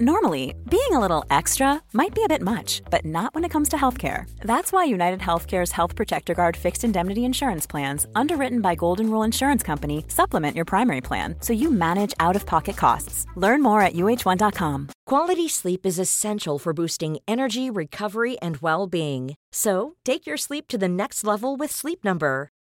Normally, 0.00 0.56
being 0.68 0.90
a 0.90 0.98
little 0.98 1.24
extra 1.30 1.80
might 1.92 2.16
be 2.16 2.24
a 2.24 2.28
bit 2.28 2.42
much, 2.42 2.82
but 2.90 3.04
not 3.04 3.32
when 3.32 3.44
it 3.44 3.50
comes 3.50 3.68
to 3.68 3.76
healthcare. 3.76 4.28
That's 4.40 4.72
why 4.72 4.82
United 4.82 5.20
Healthcare's 5.20 5.70
Health 5.70 5.94
Protector 5.94 6.34
Guard 6.34 6.56
fixed 6.56 6.82
indemnity 6.82 7.24
insurance 7.24 7.64
plans, 7.64 8.04
underwritten 8.16 8.60
by 8.60 8.74
Golden 8.74 9.08
Rule 9.08 9.22
Insurance 9.22 9.62
Company, 9.62 10.04
supplement 10.08 10.56
your 10.56 10.64
primary 10.64 11.00
plan 11.00 11.36
so 11.38 11.52
you 11.52 11.70
manage 11.70 12.12
out 12.18 12.34
of 12.34 12.44
pocket 12.44 12.76
costs. 12.76 13.24
Learn 13.36 13.62
more 13.62 13.82
at 13.82 13.94
uh1.com. 13.94 14.88
Quality 15.06 15.48
sleep 15.48 15.86
is 15.86 16.00
essential 16.00 16.58
for 16.58 16.72
boosting 16.72 17.18
energy, 17.28 17.70
recovery, 17.70 18.36
and 18.40 18.56
well 18.56 18.88
being. 18.88 19.36
So, 19.52 19.94
take 20.04 20.26
your 20.26 20.36
sleep 20.36 20.66
to 20.68 20.78
the 20.78 20.88
next 20.88 21.22
level 21.22 21.56
with 21.56 21.70
Sleep 21.70 22.02
Number. 22.02 22.48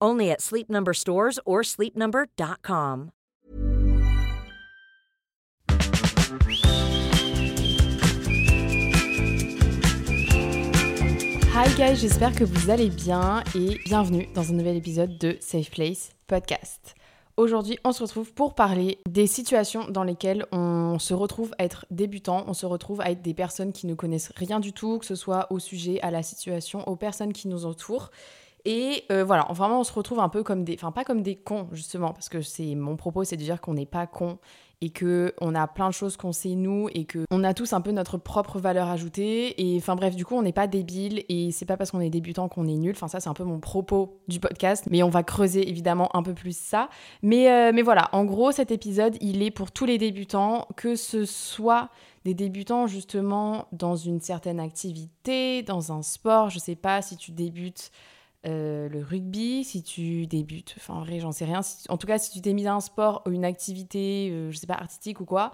Only 0.00 0.30
at 0.30 0.42
Sleep 0.42 0.68
Number 0.68 0.92
stores 0.92 1.38
or 1.44 1.62
sleepnumber.com. 1.62 3.10
Hi 11.54 11.74
guys, 11.78 11.96
j'espère 11.96 12.34
que 12.34 12.44
vous 12.44 12.68
allez 12.68 12.90
bien 12.90 13.42
et 13.54 13.78
bienvenue 13.86 14.28
dans 14.34 14.50
un 14.50 14.54
nouvel 14.54 14.76
épisode 14.76 15.16
de 15.16 15.38
Safe 15.40 15.70
Place 15.70 16.10
Podcast. 16.26 16.94
Aujourd'hui, 17.38 17.78
on 17.84 17.92
se 17.92 18.02
retrouve 18.02 18.34
pour 18.34 18.54
parler 18.54 18.98
des 19.08 19.26
situations 19.26 19.88
dans 19.88 20.04
lesquelles 20.04 20.44
on 20.52 20.98
se 20.98 21.14
retrouve 21.14 21.54
à 21.58 21.64
être 21.64 21.86
débutant, 21.90 22.44
on 22.46 22.52
se 22.52 22.66
retrouve 22.66 23.00
à 23.00 23.10
être 23.10 23.22
des 23.22 23.34
personnes 23.34 23.72
qui 23.72 23.86
ne 23.86 23.94
connaissent 23.94 24.32
rien 24.36 24.60
du 24.60 24.74
tout, 24.74 24.98
que 24.98 25.06
ce 25.06 25.14
soit 25.14 25.46
au 25.50 25.58
sujet, 25.58 25.98
à 26.02 26.10
la 26.10 26.22
situation, 26.22 26.86
aux 26.86 26.96
personnes 26.96 27.32
qui 27.32 27.48
nous 27.48 27.64
entourent. 27.64 28.10
Et 28.66 29.04
euh, 29.12 29.24
voilà, 29.24 29.46
vraiment, 29.50 29.80
on 29.80 29.84
se 29.84 29.92
retrouve 29.92 30.18
un 30.18 30.28
peu 30.28 30.42
comme 30.42 30.64
des. 30.64 30.74
Enfin, 30.74 30.90
pas 30.90 31.04
comme 31.04 31.22
des 31.22 31.36
cons, 31.36 31.68
justement, 31.70 32.12
parce 32.12 32.28
que 32.28 32.42
c'est 32.42 32.74
mon 32.74 32.96
propos, 32.96 33.22
c'est 33.22 33.36
de 33.36 33.42
dire 33.42 33.60
qu'on 33.60 33.74
n'est 33.74 33.86
pas 33.86 34.08
cons 34.08 34.38
et 34.80 34.90
que 34.90 35.32
on 35.40 35.54
a 35.54 35.66
plein 35.66 35.88
de 35.88 35.94
choses 35.94 36.16
qu'on 36.16 36.32
sait 36.32 36.54
nous 36.54 36.88
et 36.92 37.04
que 37.04 37.24
on 37.30 37.44
a 37.44 37.54
tous 37.54 37.72
un 37.72 37.80
peu 37.80 37.92
notre 37.92 38.18
propre 38.18 38.58
valeur 38.58 38.88
ajoutée 38.88 39.54
et 39.62 39.76
enfin 39.78 39.96
bref 39.96 40.14
du 40.14 40.26
coup 40.26 40.34
on 40.34 40.42
n'est 40.42 40.52
pas 40.52 40.66
débile 40.66 41.24
et 41.28 41.50
c'est 41.50 41.64
pas 41.64 41.78
parce 41.78 41.90
qu'on 41.90 42.00
est 42.00 42.10
débutant 42.10 42.48
qu'on 42.48 42.66
est 42.66 42.76
nul 42.76 42.92
enfin 42.94 43.08
ça 43.08 43.18
c'est 43.18 43.30
un 43.30 43.34
peu 43.34 43.44
mon 43.44 43.58
propos 43.58 44.20
du 44.28 44.38
podcast 44.38 44.84
mais 44.90 45.02
on 45.02 45.08
va 45.08 45.22
creuser 45.22 45.66
évidemment 45.68 46.14
un 46.14 46.22
peu 46.22 46.34
plus 46.34 46.56
ça 46.56 46.90
mais 47.22 47.50
euh, 47.50 47.72
mais 47.74 47.80
voilà 47.80 48.10
en 48.12 48.24
gros 48.24 48.52
cet 48.52 48.70
épisode 48.70 49.16
il 49.22 49.42
est 49.42 49.50
pour 49.50 49.72
tous 49.72 49.86
les 49.86 49.96
débutants 49.96 50.68
que 50.76 50.94
ce 50.94 51.24
soit 51.24 51.88
des 52.26 52.34
débutants 52.34 52.86
justement 52.86 53.68
dans 53.72 53.96
une 53.96 54.20
certaine 54.20 54.60
activité 54.60 55.62
dans 55.62 55.90
un 55.90 56.02
sport 56.02 56.50
je 56.50 56.58
sais 56.58 56.76
pas 56.76 57.00
si 57.00 57.16
tu 57.16 57.32
débutes 57.32 57.90
euh, 58.46 58.88
le 58.88 59.02
rugby, 59.02 59.64
si 59.64 59.82
tu 59.82 60.26
débutes, 60.26 60.74
enfin 60.76 60.94
en 60.94 61.00
vrai 61.00 61.18
j'en 61.18 61.32
sais 61.32 61.44
rien, 61.44 61.60
en 61.88 61.96
tout 61.96 62.06
cas 62.06 62.18
si 62.18 62.30
tu 62.30 62.40
t'es 62.40 62.52
mis 62.52 62.66
à 62.66 62.74
un 62.74 62.80
sport 62.80 63.22
ou 63.26 63.30
une 63.30 63.44
activité, 63.44 64.30
euh, 64.30 64.50
je 64.50 64.56
sais 64.56 64.66
pas, 64.66 64.74
artistique 64.74 65.20
ou 65.20 65.24
quoi, 65.24 65.52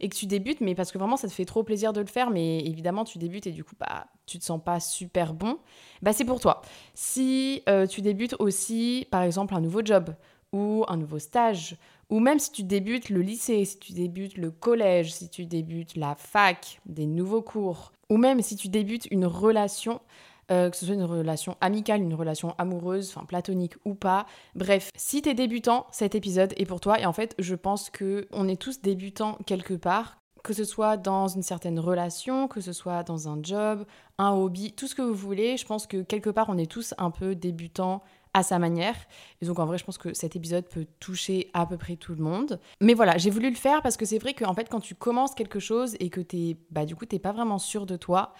et 0.00 0.08
que 0.08 0.16
tu 0.16 0.26
débutes, 0.26 0.60
mais 0.60 0.74
parce 0.74 0.90
que 0.90 0.98
vraiment 0.98 1.16
ça 1.16 1.28
te 1.28 1.32
fait 1.32 1.44
trop 1.44 1.62
plaisir 1.62 1.92
de 1.92 2.00
le 2.00 2.06
faire, 2.06 2.30
mais 2.30 2.60
évidemment 2.60 3.04
tu 3.04 3.18
débutes 3.18 3.46
et 3.46 3.52
du 3.52 3.62
coup 3.62 3.74
bah, 3.78 4.06
tu 4.26 4.38
te 4.38 4.44
sens 4.44 4.60
pas 4.62 4.80
super 4.80 5.34
bon, 5.34 5.58
bah 6.02 6.12
c'est 6.12 6.24
pour 6.24 6.40
toi. 6.40 6.62
Si 6.94 7.62
euh, 7.68 7.86
tu 7.86 8.00
débutes 8.00 8.36
aussi 8.38 9.06
par 9.10 9.22
exemple 9.22 9.54
un 9.54 9.60
nouveau 9.60 9.84
job 9.84 10.14
ou 10.52 10.84
un 10.88 10.96
nouveau 10.96 11.18
stage, 11.18 11.76
ou 12.08 12.18
même 12.18 12.38
si 12.38 12.50
tu 12.50 12.64
débutes 12.64 13.08
le 13.08 13.20
lycée, 13.22 13.64
si 13.64 13.78
tu 13.78 13.92
débutes 13.92 14.36
le 14.36 14.50
collège, 14.50 15.12
si 15.12 15.28
tu 15.28 15.46
débutes 15.46 15.96
la 15.96 16.14
fac, 16.16 16.80
des 16.86 17.06
nouveaux 17.06 17.42
cours, 17.42 17.92
ou 18.08 18.16
même 18.16 18.42
si 18.42 18.56
tu 18.56 18.68
débutes 18.68 19.06
une 19.10 19.26
relation, 19.26 20.00
euh, 20.50 20.70
que 20.70 20.76
ce 20.76 20.86
soit 20.86 20.94
une 20.94 21.04
relation 21.04 21.56
amicale, 21.60 22.00
une 22.02 22.14
relation 22.14 22.54
amoureuse, 22.58 23.12
enfin 23.14 23.24
platonique 23.24 23.74
ou 23.84 23.94
pas. 23.94 24.26
Bref, 24.54 24.90
si 24.96 25.22
t'es 25.22 25.34
débutant, 25.34 25.86
cet 25.90 26.14
épisode 26.14 26.52
est 26.56 26.66
pour 26.66 26.80
toi. 26.80 27.00
Et 27.00 27.06
en 27.06 27.12
fait, 27.12 27.34
je 27.38 27.54
pense 27.54 27.90
que 27.90 28.26
on 28.32 28.48
est 28.48 28.60
tous 28.60 28.80
débutants 28.80 29.38
quelque 29.46 29.74
part, 29.74 30.18
que 30.42 30.52
ce 30.52 30.64
soit 30.64 30.96
dans 30.96 31.28
une 31.28 31.42
certaine 31.42 31.78
relation, 31.78 32.48
que 32.48 32.60
ce 32.60 32.72
soit 32.72 33.02
dans 33.02 33.28
un 33.28 33.38
job, 33.42 33.84
un 34.18 34.32
hobby, 34.32 34.72
tout 34.72 34.86
ce 34.86 34.94
que 34.94 35.02
vous 35.02 35.14
voulez. 35.14 35.56
Je 35.56 35.66
pense 35.66 35.86
que 35.86 36.02
quelque 36.02 36.30
part, 36.30 36.48
on 36.48 36.58
est 36.58 36.70
tous 36.70 36.94
un 36.98 37.10
peu 37.10 37.34
débutants 37.34 38.02
à 38.32 38.42
sa 38.42 38.58
manière. 38.58 38.94
Et 39.42 39.46
donc 39.46 39.58
en 39.58 39.66
vrai, 39.66 39.78
je 39.78 39.84
pense 39.84 39.98
que 39.98 40.14
cet 40.14 40.36
épisode 40.36 40.64
peut 40.68 40.86
toucher 41.00 41.50
à 41.52 41.66
peu 41.66 41.76
près 41.76 41.96
tout 41.96 42.14
le 42.14 42.22
monde. 42.22 42.60
Mais 42.80 42.94
voilà, 42.94 43.18
j'ai 43.18 43.30
voulu 43.30 43.50
le 43.50 43.56
faire 43.56 43.82
parce 43.82 43.96
que 43.96 44.04
c'est 44.04 44.18
vrai 44.18 44.34
qu'en 44.34 44.54
fait, 44.54 44.68
quand 44.68 44.80
tu 44.80 44.94
commences 44.94 45.34
quelque 45.34 45.58
chose 45.58 45.96
et 46.00 46.10
que 46.10 46.20
t'es, 46.20 46.56
bah 46.70 46.86
du 46.86 46.94
coup, 46.94 47.06
t'es 47.06 47.18
pas 47.18 47.32
vraiment 47.32 47.58
sûr 47.58 47.86
de 47.86 47.96
toi, 47.96 48.32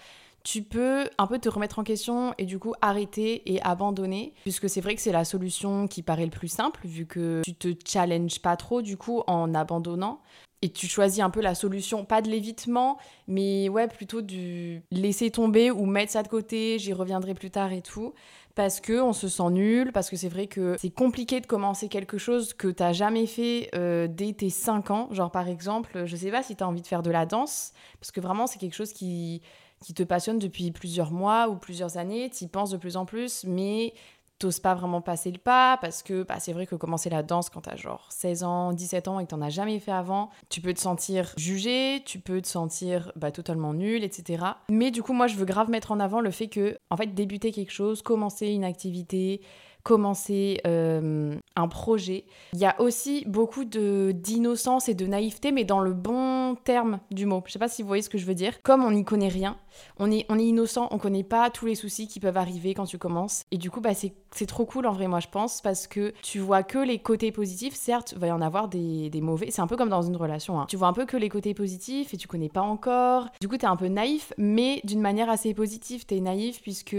tu 0.43 0.63
peux 0.63 1.09
un 1.17 1.27
peu 1.27 1.39
te 1.39 1.49
remettre 1.49 1.79
en 1.79 1.83
question 1.83 2.33
et 2.37 2.45
du 2.45 2.59
coup 2.59 2.73
arrêter 2.81 3.41
et 3.51 3.61
abandonner, 3.61 4.33
puisque 4.41 4.69
c'est 4.69 4.81
vrai 4.81 4.95
que 4.95 5.01
c'est 5.01 5.11
la 5.11 5.25
solution 5.25 5.87
qui 5.87 6.01
paraît 6.03 6.25
le 6.25 6.31
plus 6.31 6.47
simple, 6.47 6.81
vu 6.83 7.05
que 7.05 7.41
tu 7.43 7.55
te 7.55 7.69
challenges 7.85 8.39
pas 8.39 8.55
trop 8.57 8.81
du 8.81 8.97
coup 8.97 9.21
en 9.27 9.53
abandonnant. 9.53 10.21
Et 10.63 10.69
tu 10.69 10.85
choisis 10.85 11.23
un 11.23 11.31
peu 11.31 11.41
la 11.41 11.55
solution, 11.55 12.05
pas 12.05 12.21
de 12.21 12.29
l'évitement, 12.29 12.99
mais 13.27 13.67
ouais, 13.67 13.87
plutôt 13.87 14.21
du 14.21 14.83
laisser 14.91 15.31
tomber 15.31 15.71
ou 15.71 15.87
mettre 15.87 16.11
ça 16.11 16.21
de 16.21 16.27
côté, 16.27 16.77
j'y 16.77 16.93
reviendrai 16.93 17.33
plus 17.33 17.49
tard 17.49 17.73
et 17.73 17.81
tout. 17.81 18.13
Parce 18.53 18.79
que 18.79 19.01
on 19.01 19.13
se 19.13 19.27
sent 19.27 19.49
nul, 19.49 19.91
parce 19.91 20.09
que 20.09 20.15
c'est 20.15 20.29
vrai 20.29 20.45
que 20.45 20.75
c'est 20.77 20.91
compliqué 20.91 21.39
de 21.39 21.47
commencer 21.47 21.87
quelque 21.87 22.19
chose 22.19 22.53
que 22.53 22.67
t'as 22.67 22.93
jamais 22.93 23.25
fait 23.25 23.69
euh, 23.73 24.07
dès 24.07 24.33
tes 24.33 24.51
5 24.51 24.91
ans. 24.91 25.07
Genre 25.11 25.31
par 25.31 25.47
exemple, 25.47 26.05
je 26.05 26.15
sais 26.15 26.29
pas 26.29 26.43
si 26.43 26.55
t'as 26.55 26.65
envie 26.65 26.81
de 26.81 26.87
faire 26.87 27.01
de 27.01 27.09
la 27.09 27.25
danse, 27.25 27.71
parce 27.99 28.11
que 28.11 28.21
vraiment 28.21 28.45
c'est 28.45 28.59
quelque 28.59 28.75
chose 28.75 28.93
qui 28.93 29.41
qui 29.81 29.93
te 29.93 30.03
passionne 30.03 30.39
depuis 30.39 30.71
plusieurs 30.71 31.11
mois 31.11 31.49
ou 31.49 31.55
plusieurs 31.55 31.97
années, 31.97 32.29
tu 32.29 32.45
y 32.45 32.47
penses 32.47 32.71
de 32.71 32.77
plus 32.77 32.97
en 32.97 33.05
plus, 33.05 33.43
mais 33.45 33.93
t'oses 34.41 34.59
pas 34.59 34.73
vraiment 34.73 35.01
passer 35.01 35.29
le 35.31 35.37
pas 35.37 35.77
parce 35.77 36.01
que 36.01 36.23
bah, 36.23 36.39
c'est 36.39 36.51
vrai 36.51 36.65
que 36.65 36.75
commencer 36.75 37.11
la 37.11 37.21
danse 37.21 37.49
quand 37.49 37.61
t'as 37.61 37.75
genre 37.75 38.07
16 38.09 38.43
ans, 38.43 38.73
17 38.73 39.07
ans 39.07 39.19
et 39.19 39.25
que 39.25 39.29
t'en 39.29 39.41
as 39.41 39.49
jamais 39.49 39.79
fait 39.79 39.91
avant, 39.91 40.31
tu 40.49 40.61
peux 40.61 40.73
te 40.73 40.79
sentir 40.79 41.31
jugé, 41.37 42.01
tu 42.05 42.19
peux 42.19 42.41
te 42.41 42.47
sentir 42.47 43.11
bah, 43.15 43.31
totalement 43.31 43.73
nul, 43.73 44.03
etc. 44.03 44.43
Mais 44.69 44.89
du 44.89 45.03
coup, 45.03 45.13
moi, 45.13 45.27
je 45.27 45.35
veux 45.35 45.45
grave 45.45 45.69
mettre 45.69 45.91
en 45.91 45.99
avant 45.99 46.21
le 46.21 46.31
fait 46.31 46.47
que, 46.47 46.77
en 46.89 46.97
fait, 46.97 47.13
débuter 47.13 47.51
quelque 47.51 47.71
chose, 47.71 48.01
commencer 48.01 48.47
une 48.47 48.63
activité, 48.63 49.41
commencer 49.83 50.59
euh, 50.67 51.35
un 51.55 51.67
projet. 51.67 52.25
Il 52.53 52.59
y 52.59 52.65
a 52.65 52.79
aussi 52.79 53.23
beaucoup 53.27 53.65
d'innocence 53.65 54.89
et 54.89 54.93
de 54.93 55.05
naïveté, 55.05 55.51
mais 55.51 55.63
dans 55.63 55.79
le 55.79 55.93
bon 55.93 56.55
terme 56.63 56.99
du 57.11 57.25
mot. 57.25 57.43
Je 57.45 57.53
sais 57.53 57.59
pas 57.59 57.67
si 57.67 57.81
vous 57.81 57.87
voyez 57.87 58.03
ce 58.03 58.09
que 58.09 58.17
je 58.17 58.25
veux 58.25 58.35
dire. 58.35 58.61
Comme 58.63 58.83
on 58.83 58.91
n'y 58.91 59.03
connaît 59.03 59.27
rien, 59.27 59.57
on 59.97 60.11
est, 60.11 60.25
on 60.29 60.37
est 60.37 60.45
innocent, 60.45 60.87
on 60.91 60.97
connaît 60.97 61.23
pas 61.23 61.49
tous 61.49 61.65
les 61.65 61.75
soucis 61.75 62.07
qui 62.07 62.19
peuvent 62.19 62.37
arriver 62.37 62.73
quand 62.73 62.85
tu 62.85 62.97
commences. 62.97 63.43
Et 63.51 63.57
du 63.57 63.71
coup, 63.71 63.81
bah, 63.81 63.93
c'est 63.93 64.45
trop 64.45 64.65
cool 64.65 64.85
en 64.87 64.93
vrai, 64.93 65.07
moi 65.07 65.19
je 65.19 65.27
pense, 65.27 65.61
parce 65.61 65.87
que 65.87 66.13
tu 66.21 66.39
vois 66.39 66.63
que 66.63 66.77
les 66.77 66.99
côtés 66.99 67.31
positifs. 67.31 67.75
Certes, 67.75 68.13
il 68.13 68.19
va 68.19 68.27
y 68.27 68.31
en 68.31 68.41
avoir 68.41 68.67
des, 68.67 69.09
des 69.09 69.21
mauvais. 69.21 69.51
C'est 69.51 69.61
un 69.61 69.67
peu 69.67 69.77
comme 69.77 69.89
dans 69.89 70.01
une 70.01 70.15
relation. 70.15 70.59
Hein. 70.59 70.65
Tu 70.67 70.77
vois 70.77 70.87
un 70.87 70.93
peu 70.93 71.05
que 71.05 71.17
les 71.17 71.29
côtés 71.29 71.53
positifs 71.53 72.13
et 72.13 72.17
tu 72.17 72.27
connais 72.27 72.49
pas 72.49 72.61
encore. 72.61 73.27
Du 73.41 73.47
coup, 73.47 73.57
tu 73.57 73.65
es 73.65 73.69
un 73.69 73.75
peu 73.75 73.87
naïf, 73.87 74.33
mais 74.37 74.81
d'une 74.83 75.01
manière 75.01 75.29
assez 75.29 75.53
positive. 75.53 76.05
Tu 76.05 76.15
es 76.15 76.19
naïf 76.19 76.61
puisque 76.61 76.95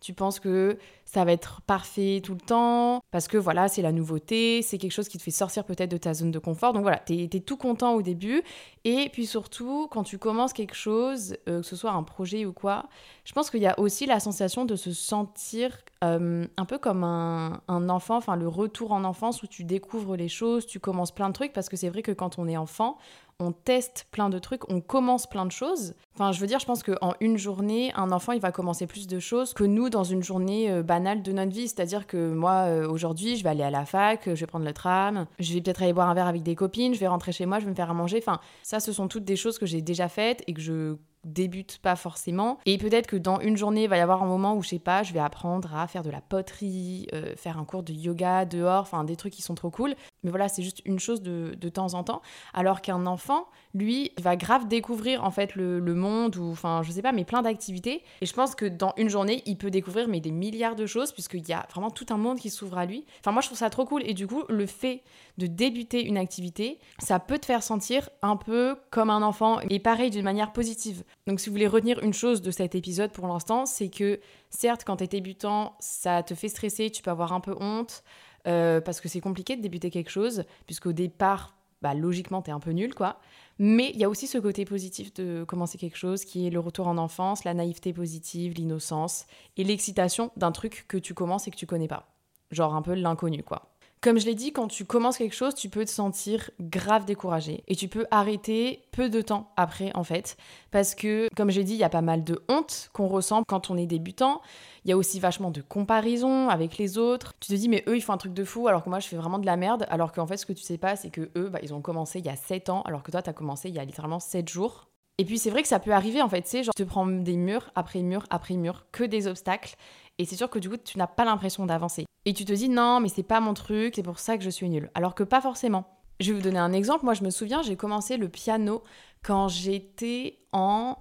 tu 0.00 0.12
penses 0.12 0.40
que 0.40 0.78
ça 1.06 1.24
va 1.24 1.32
être 1.32 1.62
parfait 1.62 2.20
tout 2.22 2.34
le 2.34 2.40
temps, 2.40 3.00
parce 3.12 3.28
que 3.28 3.38
voilà, 3.38 3.68
c'est 3.68 3.80
la 3.80 3.92
nouveauté, 3.92 4.60
c'est 4.60 4.76
quelque 4.76 4.92
chose 4.92 5.08
qui 5.08 5.18
te 5.18 5.22
fait 5.22 5.30
sortir 5.30 5.64
peut-être 5.64 5.90
de 5.90 5.96
ta 5.96 6.12
zone 6.12 6.32
de 6.32 6.38
confort. 6.40 6.72
Donc 6.72 6.82
voilà, 6.82 6.98
t'es 6.98 7.28
es 7.32 7.40
tout 7.40 7.56
content 7.56 7.94
au 7.94 8.02
début. 8.02 8.42
Et 8.84 9.08
puis 9.12 9.24
surtout, 9.24 9.86
quand 9.90 10.02
tu 10.02 10.18
commences 10.18 10.52
quelque 10.52 10.74
chose, 10.74 11.36
euh, 11.48 11.60
que 11.60 11.66
ce 11.66 11.76
soit 11.76 11.92
un 11.92 12.02
projet 12.02 12.44
ou 12.44 12.52
quoi, 12.52 12.86
je 13.24 13.32
pense 13.32 13.50
qu'il 13.50 13.62
y 13.62 13.66
a 13.66 13.78
aussi 13.78 14.06
la 14.06 14.18
sensation 14.18 14.64
de 14.64 14.74
se 14.74 14.92
sentir 14.92 15.78
euh, 16.04 16.44
un 16.56 16.64
peu 16.64 16.78
comme 16.78 17.04
un, 17.04 17.60
un, 17.68 17.88
enfant, 17.88 18.16
enfin 18.16 18.36
le 18.36 18.48
retour 18.48 18.92
en 18.92 19.04
enfance 19.04 19.42
où 19.42 19.46
tu 19.46 19.64
découvres 19.64 20.16
les 20.16 20.28
choses, 20.28 20.66
tu 20.66 20.80
commences 20.80 21.12
plein 21.12 21.28
de 21.28 21.34
trucs, 21.34 21.52
parce 21.52 21.68
que 21.68 21.76
c'est 21.76 21.88
vrai 21.88 22.02
que 22.02 22.12
quand 22.12 22.38
on 22.38 22.48
est 22.48 22.56
enfant, 22.56 22.98
on 23.38 23.52
teste 23.52 24.06
plein 24.10 24.30
de 24.30 24.38
trucs, 24.38 24.70
on 24.70 24.80
commence 24.80 25.26
plein 25.26 25.44
de 25.44 25.52
choses. 25.52 25.94
Enfin, 26.14 26.32
je 26.32 26.40
veux 26.40 26.46
dire, 26.46 26.58
je 26.58 26.64
pense 26.66 26.82
qu'en 26.82 27.14
une 27.20 27.36
journée, 27.36 27.92
un 27.94 28.10
enfant, 28.10 28.32
il 28.32 28.40
va 28.40 28.52
commencer 28.52 28.86
plus 28.86 29.06
de 29.06 29.18
choses 29.18 29.52
que 29.52 29.64
nous 29.64 29.90
dans 29.90 30.04
une 30.04 30.22
journée 30.22 30.70
euh, 30.70 30.82
banale 30.82 31.22
de 31.22 31.32
notre 31.32 31.52
vie. 31.52 31.68
C'est-à-dire 31.68 32.06
que 32.06 32.32
moi, 32.32 32.64
euh, 32.66 32.88
aujourd'hui, 32.88 33.36
je 33.36 33.44
vais 33.44 33.50
aller 33.50 33.62
à 33.62 33.70
la 33.70 33.84
fac, 33.84 34.22
je 34.26 34.40
vais 34.40 34.46
prendre 34.46 34.64
le 34.64 34.72
tram, 34.72 35.26
je 35.38 35.52
vais 35.52 35.60
peut-être 35.60 35.82
aller 35.82 35.92
boire 35.92 36.08
un 36.08 36.14
verre 36.14 36.26
avec 36.26 36.42
des 36.42 36.54
copines, 36.54 36.94
je 36.94 37.00
vais 37.00 37.08
rentrer 37.08 37.32
chez 37.32 37.46
moi, 37.46 37.58
je 37.58 37.64
vais 37.64 37.70
me 37.70 37.76
faire 37.76 37.90
à 37.90 37.94
manger. 37.94 38.18
Enfin, 38.18 38.40
ça, 38.62 38.80
ce 38.80 38.92
sont 38.92 39.08
toutes 39.08 39.24
des 39.24 39.36
choses 39.36 39.58
que 39.58 39.66
j'ai 39.66 39.82
déjà 39.82 40.08
faites 40.08 40.42
et 40.46 40.54
que 40.54 40.60
je 40.60 40.96
débute 41.26 41.78
pas 41.82 41.96
forcément. 41.96 42.58
Et 42.64 42.78
peut-être 42.78 43.06
que 43.06 43.16
dans 43.16 43.40
une 43.40 43.56
journée, 43.56 43.84
il 43.84 43.88
va 43.88 43.98
y 43.98 44.00
avoir 44.00 44.22
un 44.22 44.26
moment 44.26 44.54
où, 44.54 44.62
je 44.62 44.68
sais 44.70 44.78
pas, 44.78 45.02
je 45.02 45.12
vais 45.12 45.20
apprendre 45.20 45.74
à 45.74 45.86
faire 45.88 46.02
de 46.02 46.10
la 46.10 46.20
poterie, 46.20 47.08
euh, 47.12 47.34
faire 47.36 47.58
un 47.58 47.64
cours 47.64 47.82
de 47.82 47.92
yoga 47.92 48.44
dehors, 48.44 48.82
enfin 48.82 49.04
des 49.04 49.16
trucs 49.16 49.32
qui 49.32 49.42
sont 49.42 49.54
trop 49.54 49.70
cool. 49.70 49.94
Mais 50.26 50.30
voilà, 50.30 50.48
c'est 50.48 50.64
juste 50.64 50.82
une 50.84 50.98
chose 50.98 51.22
de, 51.22 51.56
de 51.56 51.68
temps 51.68 51.94
en 51.94 52.02
temps. 52.02 52.20
Alors 52.52 52.82
qu'un 52.82 53.06
enfant, 53.06 53.46
lui, 53.74 54.10
il 54.18 54.22
va 54.24 54.34
grave 54.34 54.66
découvrir 54.66 55.22
en 55.22 55.30
fait 55.30 55.54
le, 55.54 55.78
le 55.78 55.94
monde 55.94 56.34
ou 56.36 56.50
enfin 56.50 56.82
je 56.82 56.90
sais 56.90 57.00
pas, 57.00 57.12
mais 57.12 57.24
plein 57.24 57.42
d'activités. 57.42 58.02
Et 58.20 58.26
je 58.26 58.32
pense 58.32 58.56
que 58.56 58.66
dans 58.66 58.92
une 58.96 59.08
journée, 59.08 59.44
il 59.46 59.56
peut 59.56 59.70
découvrir 59.70 60.08
mais 60.08 60.18
des 60.18 60.32
milliards 60.32 60.74
de 60.74 60.84
choses 60.84 61.12
puisqu'il 61.12 61.48
y 61.48 61.52
a 61.52 61.64
vraiment 61.70 61.92
tout 61.92 62.06
un 62.10 62.16
monde 62.16 62.40
qui 62.40 62.50
s'ouvre 62.50 62.76
à 62.76 62.86
lui. 62.86 63.06
Enfin 63.20 63.30
moi 63.30 63.40
je 63.40 63.46
trouve 63.46 63.58
ça 63.58 63.70
trop 63.70 63.84
cool 63.84 64.02
et 64.04 64.14
du 64.14 64.26
coup 64.26 64.42
le 64.48 64.66
fait 64.66 65.04
de 65.38 65.46
débuter 65.46 66.04
une 66.04 66.18
activité, 66.18 66.80
ça 66.98 67.20
peut 67.20 67.38
te 67.38 67.46
faire 67.46 67.62
sentir 67.62 68.08
un 68.22 68.36
peu 68.36 68.74
comme 68.90 69.10
un 69.10 69.22
enfant 69.22 69.60
et 69.70 69.78
pareil 69.78 70.10
d'une 70.10 70.24
manière 70.24 70.52
positive. 70.52 71.04
Donc 71.28 71.38
si 71.38 71.48
vous 71.48 71.54
voulez 71.54 71.68
retenir 71.68 72.02
une 72.02 72.14
chose 72.14 72.42
de 72.42 72.50
cet 72.50 72.74
épisode 72.74 73.12
pour 73.12 73.28
l'instant, 73.28 73.64
c'est 73.64 73.90
que 73.90 74.18
certes 74.50 74.82
quand 74.84 74.96
tu 74.96 75.04
es 75.04 75.06
débutant, 75.06 75.76
ça 75.78 76.24
te 76.24 76.34
fait 76.34 76.48
stresser, 76.48 76.90
tu 76.90 77.02
peux 77.02 77.12
avoir 77.12 77.32
un 77.32 77.40
peu 77.40 77.54
honte. 77.60 78.02
Euh, 78.46 78.80
parce 78.80 79.00
que 79.00 79.08
c'est 79.08 79.20
compliqué 79.20 79.56
de 79.56 79.62
débuter 79.62 79.90
quelque 79.90 80.10
chose, 80.10 80.44
puisqu'au 80.66 80.92
départ, 80.92 81.56
bah, 81.82 81.94
logiquement, 81.94 82.42
t'es 82.42 82.52
un 82.52 82.60
peu 82.60 82.70
nul, 82.70 82.94
quoi. 82.94 83.20
Mais 83.58 83.90
il 83.94 84.00
y 84.00 84.04
a 84.04 84.08
aussi 84.08 84.26
ce 84.26 84.38
côté 84.38 84.64
positif 84.64 85.12
de 85.14 85.44
commencer 85.44 85.78
quelque 85.78 85.96
chose 85.96 86.24
qui 86.24 86.46
est 86.46 86.50
le 86.50 86.60
retour 86.60 86.88
en 86.88 86.98
enfance, 86.98 87.44
la 87.44 87.54
naïveté 87.54 87.92
positive, 87.92 88.54
l'innocence 88.54 89.26
et 89.56 89.64
l'excitation 89.64 90.30
d'un 90.36 90.52
truc 90.52 90.84
que 90.88 90.96
tu 90.98 91.14
commences 91.14 91.48
et 91.48 91.50
que 91.50 91.56
tu 91.56 91.66
connais 91.66 91.88
pas. 91.88 92.08
Genre 92.50 92.74
un 92.74 92.82
peu 92.82 92.94
l'inconnu, 92.94 93.42
quoi. 93.42 93.75
Comme 94.02 94.18
je 94.20 94.26
l'ai 94.26 94.34
dit, 94.34 94.52
quand 94.52 94.68
tu 94.68 94.84
commences 94.84 95.16
quelque 95.16 95.34
chose, 95.34 95.54
tu 95.54 95.68
peux 95.68 95.84
te 95.84 95.90
sentir 95.90 96.50
grave 96.60 97.06
découragé 97.06 97.64
et 97.66 97.74
tu 97.74 97.88
peux 97.88 98.06
arrêter 98.10 98.82
peu 98.92 99.08
de 99.08 99.20
temps 99.20 99.50
après 99.56 99.90
en 99.94 100.04
fait. 100.04 100.36
Parce 100.70 100.94
que, 100.94 101.28
comme 101.34 101.50
j'ai 101.50 101.64
dit, 101.64 101.72
il 101.72 101.78
y 101.78 101.84
a 101.84 101.88
pas 101.88 102.02
mal 102.02 102.22
de 102.22 102.42
honte 102.48 102.90
qu'on 102.92 103.08
ressent 103.08 103.42
quand 103.48 103.70
on 103.70 103.76
est 103.76 103.86
débutant. 103.86 104.42
Il 104.84 104.90
y 104.90 104.92
a 104.92 104.96
aussi 104.96 105.18
vachement 105.18 105.50
de 105.50 105.62
comparaison 105.62 106.48
avec 106.48 106.78
les 106.78 106.98
autres. 106.98 107.32
Tu 107.40 107.48
te 107.48 107.54
dis, 107.54 107.68
mais 107.68 107.82
eux, 107.88 107.96
ils 107.96 108.02
font 108.02 108.12
un 108.12 108.18
truc 108.18 108.34
de 108.34 108.44
fou 108.44 108.68
alors 108.68 108.84
que 108.84 108.90
moi, 108.90 109.00
je 109.00 109.08
fais 109.08 109.16
vraiment 109.16 109.38
de 109.38 109.46
la 109.46 109.56
merde. 109.56 109.86
Alors 109.88 110.12
qu'en 110.12 110.26
fait, 110.26 110.36
ce 110.36 110.46
que 110.46 110.52
tu 110.52 110.62
sais 110.62 110.78
pas, 110.78 110.94
c'est 110.94 111.10
que 111.10 111.30
eux, 111.36 111.48
bah, 111.48 111.58
ils 111.62 111.74
ont 111.74 111.80
commencé 111.80 112.20
il 112.20 112.26
y 112.26 112.30
a 112.30 112.36
7 112.36 112.68
ans 112.68 112.82
alors 112.82 113.02
que 113.02 113.10
toi, 113.10 113.22
tu 113.22 113.30
as 113.30 113.32
commencé 113.32 113.70
il 113.70 113.74
y 113.74 113.78
a 113.78 113.84
littéralement 113.84 114.20
7 114.20 114.48
jours. 114.48 114.86
Et 115.18 115.24
puis 115.24 115.38
c'est 115.38 115.48
vrai 115.48 115.62
que 115.62 115.68
ça 115.68 115.78
peut 115.78 115.92
arriver 115.92 116.20
en 116.20 116.28
fait, 116.28 116.46
sais, 116.46 116.62
genre 116.62 116.74
tu 116.76 116.84
te 116.84 116.88
prends 116.88 117.06
des 117.06 117.36
murs 117.36 117.70
après 117.74 118.02
murs 118.02 118.26
après 118.28 118.54
murs, 118.54 118.84
que 118.92 119.02
des 119.02 119.26
obstacles. 119.26 119.74
Et 120.18 120.24
c'est 120.24 120.36
sûr 120.36 120.48
que 120.50 120.58
du 120.58 120.70
coup, 120.70 120.76
tu 120.76 120.98
n'as 120.98 121.06
pas 121.06 121.24
l'impression 121.24 121.66
d'avancer. 121.66 122.06
Et 122.24 122.32
tu 122.32 122.44
te 122.44 122.52
dis 122.52 122.68
non, 122.68 123.00
mais 123.00 123.08
c'est 123.08 123.22
pas 123.22 123.40
mon 123.40 123.54
truc, 123.54 123.94
c'est 123.96 124.02
pour 124.02 124.18
ça 124.18 124.36
que 124.36 124.44
je 124.44 124.50
suis 124.50 124.68
nulle. 124.68 124.90
Alors 124.94 125.14
que 125.14 125.22
pas 125.22 125.40
forcément. 125.40 125.84
Je 126.18 126.32
vais 126.32 126.38
vous 126.38 126.42
donner 126.42 126.58
un 126.58 126.72
exemple. 126.72 127.04
Moi, 127.04 127.14
je 127.14 127.22
me 127.22 127.30
souviens, 127.30 127.62
j'ai 127.62 127.76
commencé 127.76 128.16
le 128.16 128.28
piano 128.28 128.82
quand 129.22 129.48
j'étais 129.48 130.38
en 130.52 130.96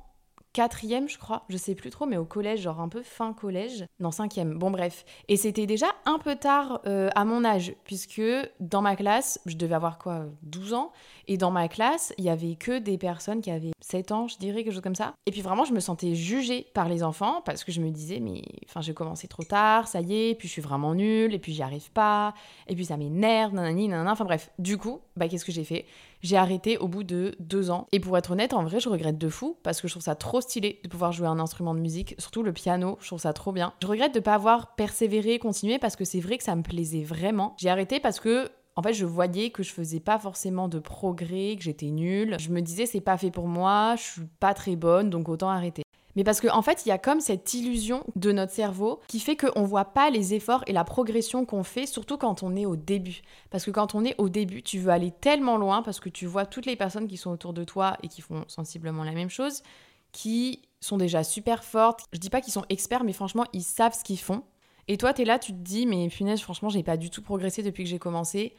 quatrième, 0.56 1.10
je 1.10 1.18
crois, 1.18 1.44
je 1.50 1.58
sais 1.58 1.76
plus 1.76 1.90
trop, 1.90 2.06
mais 2.06 2.16
au 2.16 2.24
collège, 2.24 2.62
genre 2.62 2.80
un 2.80 2.88
peu 2.88 3.04
fin 3.04 3.34
collège, 3.34 3.86
non 4.00 4.12
cinquième, 4.12 4.58
bon 4.58 4.72
bref. 4.72 5.04
Et 5.28 5.36
c'était 5.36 5.66
déjà 5.66 5.88
un 6.06 6.18
peu 6.18 6.38
tard 6.38 6.80
euh, 6.88 7.10
à 7.14 7.26
mon 7.26 7.44
âge, 7.44 7.76
puisque 7.84 8.22
dans 8.62 8.82
ma 8.82 8.96
classe, 8.96 9.38
je 9.46 9.58
devais 9.58 9.76
avoir 9.76 9.98
quoi, 9.98 10.28
12 10.44 10.74
ans, 10.74 10.94
et 11.28 11.36
dans 11.36 11.52
ma 11.52 11.68
classe, 11.68 12.14
il 12.18 12.24
y 12.24 12.30
avait 12.30 12.56
que 12.56 12.80
des 12.80 12.98
personnes 12.98 13.42
qui 13.42 13.52
avaient 13.52 13.74
7 13.82 14.14
ans, 14.14 14.28
je 14.30 14.38
dirais, 14.38 14.64
quelque 14.64 14.72
chose 14.72 14.82
comme 14.82 14.96
ça. 14.96 15.14
Et 15.26 15.32
puis 15.32 15.42
vraiment, 15.42 15.66
je 15.66 15.74
me 15.74 15.82
sentais 15.82 16.16
jugée 16.16 16.68
par 16.74 16.88
les 16.88 17.04
enfants, 17.04 17.42
parce 17.44 17.66
que 17.66 17.74
je 17.74 17.82
me 17.82 17.90
disais, 17.90 18.22
mais 18.22 18.42
enfin, 18.66 18.80
j'ai 18.80 18.94
commencé 18.94 19.28
trop 19.28 19.44
tard, 19.44 19.90
ça 19.90 20.00
y 20.00 20.30
est, 20.30 20.36
puis 20.36 20.48
je 20.48 20.54
suis 20.54 20.62
vraiment 20.62 20.96
nulle, 20.96 21.34
et 21.34 21.40
puis 21.40 21.54
j'y 21.54 21.64
arrive 21.64 21.92
pas, 21.92 22.34
et 22.68 22.76
puis 22.76 22.86
ça 22.86 22.96
m'énerve, 22.96 23.54
nanani, 23.54 23.90
nanana, 23.90 24.14
enfin 24.14 24.24
bref. 24.24 24.52
Du 24.58 24.78
coup, 24.78 25.02
bah 25.18 25.28
qu'est-ce 25.28 25.44
que 25.44 25.52
j'ai 25.52 25.66
fait? 25.66 25.86
J'ai 26.22 26.38
arrêté 26.38 26.78
au 26.78 26.88
bout 26.88 27.04
de 27.04 27.36
deux 27.40 27.72
ans. 27.72 27.88
Et 27.92 28.00
pour 28.00 28.18
être 28.18 28.32
honnête, 28.32 28.54
en 28.54 28.64
vrai, 28.64 28.80
je 28.80 28.90
regrette 28.90 29.18
de 29.18 29.30
fou 29.30 29.58
parce 29.64 29.82
que 29.82 29.88
je 29.88 29.94
trouve 29.94 30.04
ça 30.04 30.16
trop 30.16 30.42
stylé 30.42 30.80
de 30.84 30.90
pouvoir 30.90 31.12
jouer 31.12 31.28
un 31.28 31.40
instrument 31.40 31.74
de 31.74 31.80
musique, 31.80 32.16
surtout 32.18 32.44
le 32.44 32.54
piano, 32.54 32.98
je 33.02 33.08
trouve 33.08 33.20
ça 33.20 33.34
trop 33.34 33.52
bien. 33.52 33.74
Je 33.82 33.88
regrette 33.88 34.14
de 34.14 34.20
pas 34.20 34.34
avoir 34.34 34.76
persévéré, 34.76 35.40
continué 35.40 35.80
parce 35.80 35.96
que 35.96 36.06
c'est 36.06 36.20
vrai 36.20 36.38
que 36.38 36.44
ça 36.44 36.56
me 36.56 36.64
plaisait 36.64 37.04
vraiment. 37.04 37.56
J'ai 37.58 37.70
arrêté 37.70 38.00
parce 38.00 38.20
que 38.20 38.50
en 38.78 38.82
fait, 38.82 38.94
je 38.94 39.06
voyais 39.06 39.52
que 39.52 39.64
je 39.64 39.72
faisais 39.72 40.02
pas 40.02 40.20
forcément 40.20 40.68
de 40.68 40.80
progrès, 40.80 41.56
que 41.58 41.64
j'étais 41.64 41.92
nulle. 41.92 42.36
Je 42.40 42.50
me 42.50 42.62
disais, 42.62 42.86
c'est 42.86 43.00
pas 43.00 43.18
fait 43.18 43.32
pour 43.32 43.48
moi, 43.48 43.96
je 43.96 44.04
suis 44.04 44.22
pas 44.42 44.54
très 44.54 44.76
bonne, 44.76 45.10
donc 45.10 45.30
autant 45.30 45.50
arrêter. 45.50 45.85
Mais 46.16 46.24
parce 46.24 46.40
qu'en 46.40 46.58
en 46.58 46.62
fait, 46.62 46.86
il 46.86 46.90
y 46.90 46.92
a 46.92 46.98
comme 46.98 47.20
cette 47.20 47.54
illusion 47.54 48.04
de 48.16 48.32
notre 48.32 48.52
cerveau 48.52 49.02
qui 49.08 49.20
fait 49.20 49.36
qu'on 49.36 49.62
ne 49.62 49.68
voit 49.68 49.86
pas 49.86 50.10
les 50.10 50.34
efforts 50.34 50.64
et 50.68 50.74
la 50.74 50.84
progression 50.84 51.46
qu'on 51.46 51.64
fait, 51.64 51.86
surtout 51.86 52.18
quand 52.18 52.44
on 52.44 52.56
est 52.56 52.66
au 52.66 52.76
début. 52.76 53.22
Parce 53.50 53.66
que 53.66 53.72
quand 53.72 53.96
on 53.96 54.06
est 54.06 54.16
au 54.18 54.30
début, 54.30 54.64
tu 54.64 54.80
veux 54.80 54.92
aller 54.92 55.12
tellement 55.12 55.58
loin 55.58 55.82
parce 55.82 56.00
que 56.00 56.10
tu 56.10 56.26
vois 56.26 56.46
toutes 56.46 56.66
les 56.66 56.76
personnes 56.76 57.08
qui 57.08 57.18
sont 57.18 57.32
autour 57.32 57.54
de 57.54 57.64
toi 57.64 57.98
et 58.04 58.08
qui 58.08 58.22
font 58.22 58.46
sensiblement 58.48 59.04
la 59.04 59.12
même 59.12 59.30
chose, 59.30 59.62
qui 60.12 60.62
sont 60.80 60.98
déjà 60.98 61.24
super 61.24 61.64
fortes. 61.64 62.06
Je 62.14 62.20
dis 62.20 62.30
pas 62.30 62.42
qu'ils 62.42 62.54
sont 62.54 62.66
experts, 62.70 63.04
mais 63.04 63.14
franchement, 63.14 63.46
ils 63.54 63.64
savent 63.64 63.98
ce 63.98 64.04
qu'ils 64.04 64.20
font. 64.20 64.44
Et 64.88 64.98
toi, 64.98 65.14
tu 65.14 65.24
es 65.24 65.26
là, 65.26 65.40
tu 65.40 65.52
te 65.52 65.58
dis, 65.58 65.86
mais 65.86 66.08
punaise, 66.10 66.42
franchement, 66.42 66.70
j'ai 66.70 66.84
pas 66.84 66.96
du 66.96 67.10
tout 67.10 67.22
progressé 67.22 67.64
depuis 67.64 67.84
que 67.84 67.90
j'ai 67.90 68.00
commencé. 68.00 68.56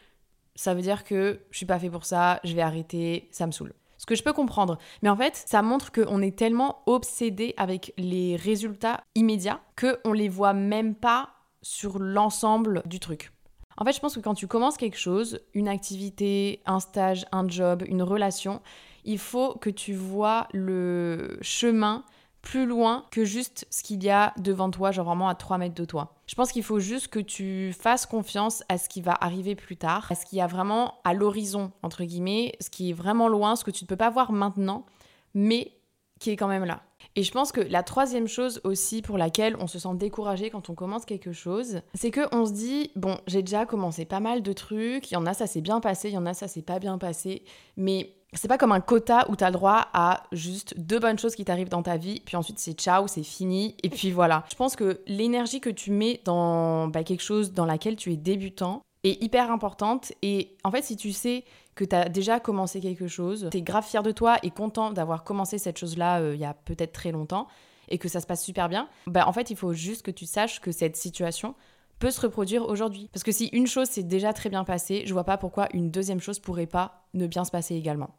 Ça 0.57 0.75
veut 0.75 0.83
dire 0.83 1.05
que 1.05 1.41
je 1.51 1.57
suis 1.57 1.67
pas 1.67 1.79
fait 1.79 1.91
pour 1.91 2.05
ça, 2.05 2.41
je 2.43 2.55
vais 2.55 2.63
arrêter, 2.63 3.29
ça 3.31 3.47
me 3.47 3.53
saoule. 3.53 3.75
Ce 3.99 4.07
que 4.07 4.15
je 4.15 4.23
peux 4.23 4.33
comprendre. 4.33 4.79
Mais 5.03 5.09
en 5.09 5.17
fait, 5.17 5.43
ça 5.47 5.63
montre 5.63 5.93
qu'on 5.93 6.23
est 6.23 6.37
tellement 6.37 6.83
obsédé 6.87 7.55
avec 7.57 7.93
les 7.97 8.37
résultats 8.37 9.03
immédiats 9.15 9.61
qu'on 9.79 10.13
les 10.13 10.29
voit 10.29 10.55
même 10.55 10.95
pas 10.95 11.31
sur 11.63 11.99
l'ensemble 11.99 12.83
du 12.87 13.01
truc. 13.01 13.33
En 13.79 13.85
fait, 13.85 13.93
je 13.93 14.01
pense 14.01 14.15
que 14.15 14.21
quand 14.21 14.35
tu 14.35 14.47
commences 14.47 14.77
quelque 14.77 14.99
chose, 14.99 15.41
une 15.53 15.69
activité, 15.69 16.63
un 16.65 16.81
stage, 16.81 17.27
un 17.33 17.47
job, 17.49 17.83
une 17.87 18.03
relation, 18.03 18.63
il 19.05 19.19
faut 19.19 19.55
que 19.55 19.71
tu 19.71 19.93
vois 19.93 20.49
le 20.53 21.39
chemin 21.43 22.05
plus 22.47 22.65
loin 22.65 23.05
que 23.11 23.25
juste 23.25 23.67
ce 23.71 23.83
qu'il 23.83 24.05
y 24.05 24.09
a 24.09 24.33
devant 24.39 24.71
toi, 24.71 24.93
genre 24.93 25.07
vraiment 25.07 25.29
à 25.29 25.35
3 25.35 25.59
mètres 25.59 25.75
de 25.75 25.85
toi. 25.85 26.15
Je 26.29 26.37
pense 26.37 26.53
qu'il 26.53 26.63
faut 26.63 26.79
juste 26.79 27.09
que 27.09 27.19
tu 27.19 27.73
fasses 27.73 28.07
confiance 28.07 28.63
à 28.69 28.79
ce 28.79 28.89
qui 28.89 29.01
va 29.01 29.17
arriver 29.21 29.57
plus 29.57 29.77
tard, 29.77 30.07
à 30.11 30.15
ce 30.15 30.25
qu'il 30.25 30.39
y 30.39 30.41
a 30.41 30.47
vraiment 30.47 30.95
à 31.03 31.13
l'horizon, 31.13 31.73
entre 31.83 32.05
guillemets, 32.05 32.53
ce 32.61 32.71
qui 32.71 32.91
est 32.91 32.93
vraiment 32.93 33.27
loin, 33.27 33.57
ce 33.57 33.65
que 33.65 33.73
tu 33.73 33.83
ne 33.83 33.89
peux 33.89 33.97
pas 33.97 34.11
voir 34.11 34.31
maintenant, 34.31 34.87
mais 35.35 35.73
qui 36.21 36.31
est 36.31 36.37
quand 36.37 36.47
même 36.47 36.65
là. 36.65 36.83
Et 37.17 37.25
je 37.25 37.33
pense 37.33 37.51
que 37.51 37.61
la 37.61 37.83
troisième 37.83 38.29
chose 38.29 38.61
aussi 38.63 39.03
pour 39.03 39.19
laquelle 39.19 39.57
on 39.59 39.67
se 39.67 39.81
sent 39.81 39.95
découragé 39.95 40.49
quand 40.51 40.71
on 40.71 40.75
commence 40.75 41.05
quelque 41.05 41.33
chose, 41.33 41.81
c'est 41.95 42.13
que 42.13 42.33
on 42.33 42.47
se 42.47 42.53
dit 42.53 42.93
bon, 42.95 43.19
j'ai 43.27 43.43
déjà 43.43 43.67
commencé 43.67 44.05
pas 44.05 44.21
mal 44.21 44.43
de 44.43 44.53
trucs, 44.53 45.11
il 45.11 45.15
y 45.15 45.17
en 45.17 45.27
a 45.27 45.35
ça 45.35 45.49
s'est 45.49 45.61
bien 45.63 45.81
passé, 45.81 46.11
il 46.11 46.15
y 46.15 46.19
en 46.19 46.27
a 46.27 46.35
ça 46.35 46.47
s'est 46.47 46.63
pas 46.63 46.79
bien 46.79 46.97
passé, 46.97 47.43
mais 47.77 48.15
c'est 48.37 48.49
pas 48.49 48.59
comme 48.59 48.73
un 48.73 48.81
quota 48.81 49.27
où 49.29 49.37
tu 49.37 49.45
as 49.45 49.49
le 49.49 49.55
droit 49.55 49.89
à 49.93 50.25
juste 50.33 50.79
deux 50.79 50.99
bonnes 50.99 51.19
choses 51.19 51.35
qui 51.35 51.45
t'arrivent 51.45 51.69
dans 51.69 51.83
ta 51.83 51.97
vie, 51.97 52.21
puis 52.25 52.37
ensuite 52.37 52.59
c'est 52.59 52.75
ciao, 52.75 53.07
c'est 53.07 53.23
fini, 53.23 53.77
et 53.83 53.89
puis 53.89 54.11
voilà. 54.11 54.45
Je 54.51 54.57
pense 54.57 54.77
que 54.77 55.01
l'énergie 55.07 55.61
que 55.61 55.71
tu 55.71 55.91
mets 55.91 56.21
dans 56.25 56.89
bah, 56.89 57.05
quelque 57.05 57.23
chose 57.23 57.53
dans 57.53 57.67
laquelle 57.67 57.97
tu 57.97 58.13
es 58.13 58.17
débutant 58.17 58.83
est 59.05 59.23
hyper 59.23 59.51
importante, 59.51 60.13
et 60.23 60.57
en 60.65 60.71
fait, 60.71 60.83
si 60.83 60.97
tu 60.97 61.13
sais 61.13 61.45
que 61.75 61.85
tu 61.85 61.95
as 61.95 62.09
déjà 62.09 62.41
commencé 62.41 62.81
quelque 62.81 63.07
chose, 63.07 63.49
tu 63.51 63.59
es 63.59 63.63
grave 63.63 63.85
fier 63.85 64.03
de 64.03 64.11
toi 64.11 64.37
et 64.43 64.51
content 64.51 64.91
d'avoir 64.91 65.25
commencé 65.25 65.59
cette 65.59 65.79
chose-là 65.79 66.21
euh, 66.21 66.35
il 66.35 66.41
y 66.41 66.45
a 66.45 66.55
peut-être 66.55 66.93
très 66.93 67.13
longtemps, 67.13 67.47
et 67.89 67.99
que 67.99 68.09
ça 68.09 68.21
se 68.21 68.27
passe 68.27 68.45
super 68.45 68.69
bien, 68.69 68.89
bah 69.07 69.29
en 69.29 69.33
fait, 69.33 69.51
il 69.51 69.57
faut 69.57 69.73
juste 69.73 70.05
que 70.05 70.11
tu 70.11 70.27
saches 70.27 70.61
que 70.61 70.73
cette 70.73 70.97
situation 70.97 71.55
peut 71.99 72.11
se 72.11 72.21
reproduire 72.21 72.69
aujourd'hui. 72.69 73.09
Parce 73.13 73.23
que 73.23 73.33
si 73.33 73.47
une 73.49 73.67
chose 73.67 73.89
s'est 73.89 74.03
déjà 74.03 74.33
très 74.33 74.51
bien 74.51 74.65
passée, 74.65 75.05
je 75.07 75.13
vois 75.13 75.25
pas 75.25 75.39
pourquoi 75.39 75.69
une 75.73 75.91
deuxième 75.91 76.21
chose 76.21 76.39
pourrait 76.39 76.67
pas 76.67 77.07
ne 77.15 77.27
bien 77.27 77.45
se 77.45 77.51
passer 77.51 77.75
également. 77.75 78.11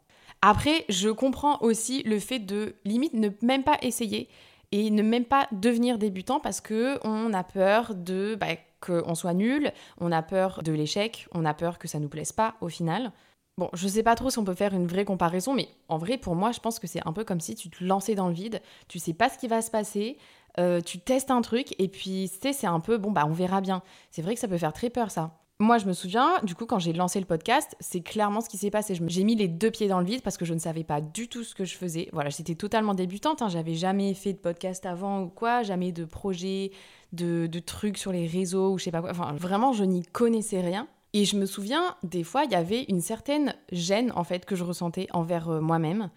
Après, 0.42 0.84
je 0.88 1.08
comprends 1.08 1.60
aussi 1.62 2.02
le 2.04 2.18
fait 2.20 2.38
de 2.38 2.76
limite 2.84 3.14
ne 3.14 3.30
même 3.42 3.64
pas 3.64 3.78
essayer 3.82 4.28
et 4.70 4.90
ne 4.90 5.02
même 5.02 5.24
pas 5.24 5.48
devenir 5.52 5.98
débutant 5.98 6.40
parce 6.40 6.60
que 6.60 6.98
on 7.04 7.32
a 7.32 7.42
peur 7.42 7.94
de 7.94 8.36
bah, 8.38 8.56
qu'on 8.80 9.14
soit 9.14 9.34
nul, 9.34 9.72
on 9.98 10.12
a 10.12 10.22
peur 10.22 10.62
de 10.62 10.72
l'échec, 10.72 11.26
on 11.32 11.44
a 11.44 11.54
peur 11.54 11.78
que 11.78 11.88
ça 11.88 11.98
nous 11.98 12.08
plaise 12.08 12.32
pas 12.32 12.54
au 12.60 12.68
final. 12.68 13.12
Bon, 13.56 13.68
je 13.72 13.88
sais 13.88 14.04
pas 14.04 14.14
trop 14.14 14.30
si 14.30 14.38
on 14.38 14.44
peut 14.44 14.54
faire 14.54 14.72
une 14.72 14.86
vraie 14.86 15.04
comparaison, 15.04 15.52
mais 15.52 15.68
en 15.88 15.98
vrai, 15.98 16.16
pour 16.16 16.36
moi, 16.36 16.52
je 16.52 16.60
pense 16.60 16.78
que 16.78 16.86
c'est 16.86 17.04
un 17.04 17.12
peu 17.12 17.24
comme 17.24 17.40
si 17.40 17.56
tu 17.56 17.70
te 17.70 17.82
lançais 17.82 18.14
dans 18.14 18.28
le 18.28 18.34
vide, 18.34 18.62
tu 18.86 19.00
sais 19.00 19.14
pas 19.14 19.28
ce 19.28 19.36
qui 19.36 19.48
va 19.48 19.62
se 19.62 19.70
passer, 19.72 20.16
euh, 20.60 20.80
tu 20.80 21.00
testes 21.00 21.32
un 21.32 21.40
truc, 21.42 21.74
et 21.80 21.88
puis, 21.88 22.30
tu 22.32 22.38
sais, 22.40 22.52
c'est 22.52 22.68
un 22.68 22.78
peu, 22.78 22.98
bon, 22.98 23.10
bah, 23.10 23.24
on 23.26 23.32
verra 23.32 23.60
bien. 23.60 23.82
C'est 24.12 24.22
vrai 24.22 24.34
que 24.34 24.40
ça 24.40 24.46
peut 24.46 24.58
faire 24.58 24.72
très 24.72 24.90
peur, 24.90 25.10
ça. 25.10 25.32
Moi, 25.60 25.78
je 25.78 25.86
me 25.86 25.92
souviens, 25.92 26.38
du 26.44 26.54
coup, 26.54 26.66
quand 26.66 26.78
j'ai 26.78 26.92
lancé 26.92 27.18
le 27.18 27.26
podcast, 27.26 27.74
c'est 27.80 28.00
clairement 28.00 28.40
ce 28.40 28.48
qui 28.48 28.56
s'est 28.58 28.70
passé. 28.70 28.96
J'ai 29.08 29.24
mis 29.24 29.34
les 29.34 29.48
deux 29.48 29.72
pieds 29.72 29.88
dans 29.88 29.98
le 29.98 30.06
vide 30.06 30.22
parce 30.22 30.36
que 30.36 30.44
je 30.44 30.54
ne 30.54 30.60
savais 30.60 30.84
pas 30.84 31.00
du 31.00 31.26
tout 31.26 31.42
ce 31.42 31.52
que 31.52 31.64
je 31.64 31.74
faisais. 31.74 32.08
Voilà, 32.12 32.30
j'étais 32.30 32.54
totalement 32.54 32.94
débutante. 32.94 33.42
Hein. 33.42 33.48
J'avais 33.48 33.74
jamais 33.74 34.14
fait 34.14 34.32
de 34.32 34.38
podcast 34.38 34.86
avant 34.86 35.22
ou 35.22 35.28
quoi, 35.28 35.64
jamais 35.64 35.90
de 35.90 36.04
projet, 36.04 36.70
de, 37.12 37.48
de 37.48 37.58
trucs 37.58 37.98
sur 37.98 38.12
les 38.12 38.28
réseaux 38.28 38.70
ou 38.70 38.78
je 38.78 38.84
sais 38.84 38.92
pas 38.92 39.00
quoi. 39.00 39.10
Enfin, 39.10 39.32
vraiment, 39.32 39.72
je 39.72 39.82
n'y 39.82 40.04
connaissais 40.04 40.60
rien. 40.60 40.86
Et 41.12 41.24
je 41.24 41.36
me 41.36 41.44
souviens, 41.44 41.96
des 42.04 42.22
fois, 42.22 42.44
il 42.44 42.52
y 42.52 42.54
avait 42.54 42.84
une 42.84 43.00
certaine 43.00 43.56
gêne, 43.72 44.12
en 44.14 44.22
fait, 44.22 44.44
que 44.44 44.54
je 44.54 44.62
ressentais 44.62 45.08
envers 45.12 45.48
euh, 45.48 45.60
moi-même. 45.60 46.10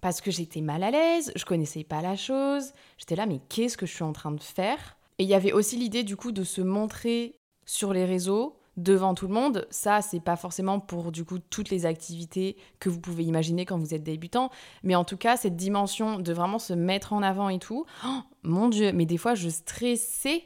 Parce 0.00 0.20
que 0.20 0.32
j'étais 0.32 0.60
mal 0.60 0.82
à 0.82 0.90
l'aise, 0.90 1.30
je 1.36 1.44
connaissais 1.44 1.84
pas 1.84 2.02
la 2.02 2.16
chose. 2.16 2.72
J'étais 2.96 3.14
là, 3.14 3.26
mais 3.26 3.38
qu'est-ce 3.48 3.76
que 3.76 3.86
je 3.86 3.94
suis 3.94 4.02
en 4.02 4.12
train 4.12 4.32
de 4.32 4.42
faire? 4.42 4.96
Et 5.18 5.22
il 5.22 5.28
y 5.28 5.34
avait 5.34 5.52
aussi 5.52 5.76
l'idée, 5.76 6.02
du 6.02 6.16
coup, 6.16 6.32
de 6.32 6.42
se 6.42 6.62
montrer 6.62 7.36
sur 7.64 7.92
les 7.92 8.04
réseaux 8.04 8.57
devant 8.78 9.14
tout 9.14 9.26
le 9.26 9.34
monde. 9.34 9.66
Ça, 9.70 10.00
c'est 10.00 10.20
pas 10.20 10.36
forcément 10.36 10.80
pour 10.80 11.12
du 11.12 11.24
coup 11.24 11.38
toutes 11.38 11.70
les 11.70 11.84
activités 11.84 12.56
que 12.78 12.88
vous 12.88 13.00
pouvez 13.00 13.24
imaginer 13.24 13.66
quand 13.66 13.78
vous 13.78 13.94
êtes 13.94 14.02
débutant, 14.04 14.50
mais 14.82 14.94
en 14.94 15.04
tout 15.04 15.16
cas, 15.16 15.36
cette 15.36 15.56
dimension 15.56 16.18
de 16.18 16.32
vraiment 16.32 16.58
se 16.58 16.72
mettre 16.72 17.12
en 17.12 17.22
avant 17.22 17.48
et 17.48 17.58
tout, 17.58 17.84
oh, 18.06 18.20
mon 18.42 18.68
dieu, 18.68 18.92
mais 18.92 19.04
des 19.04 19.18
fois 19.18 19.34
je 19.34 19.48
stressais 19.48 20.44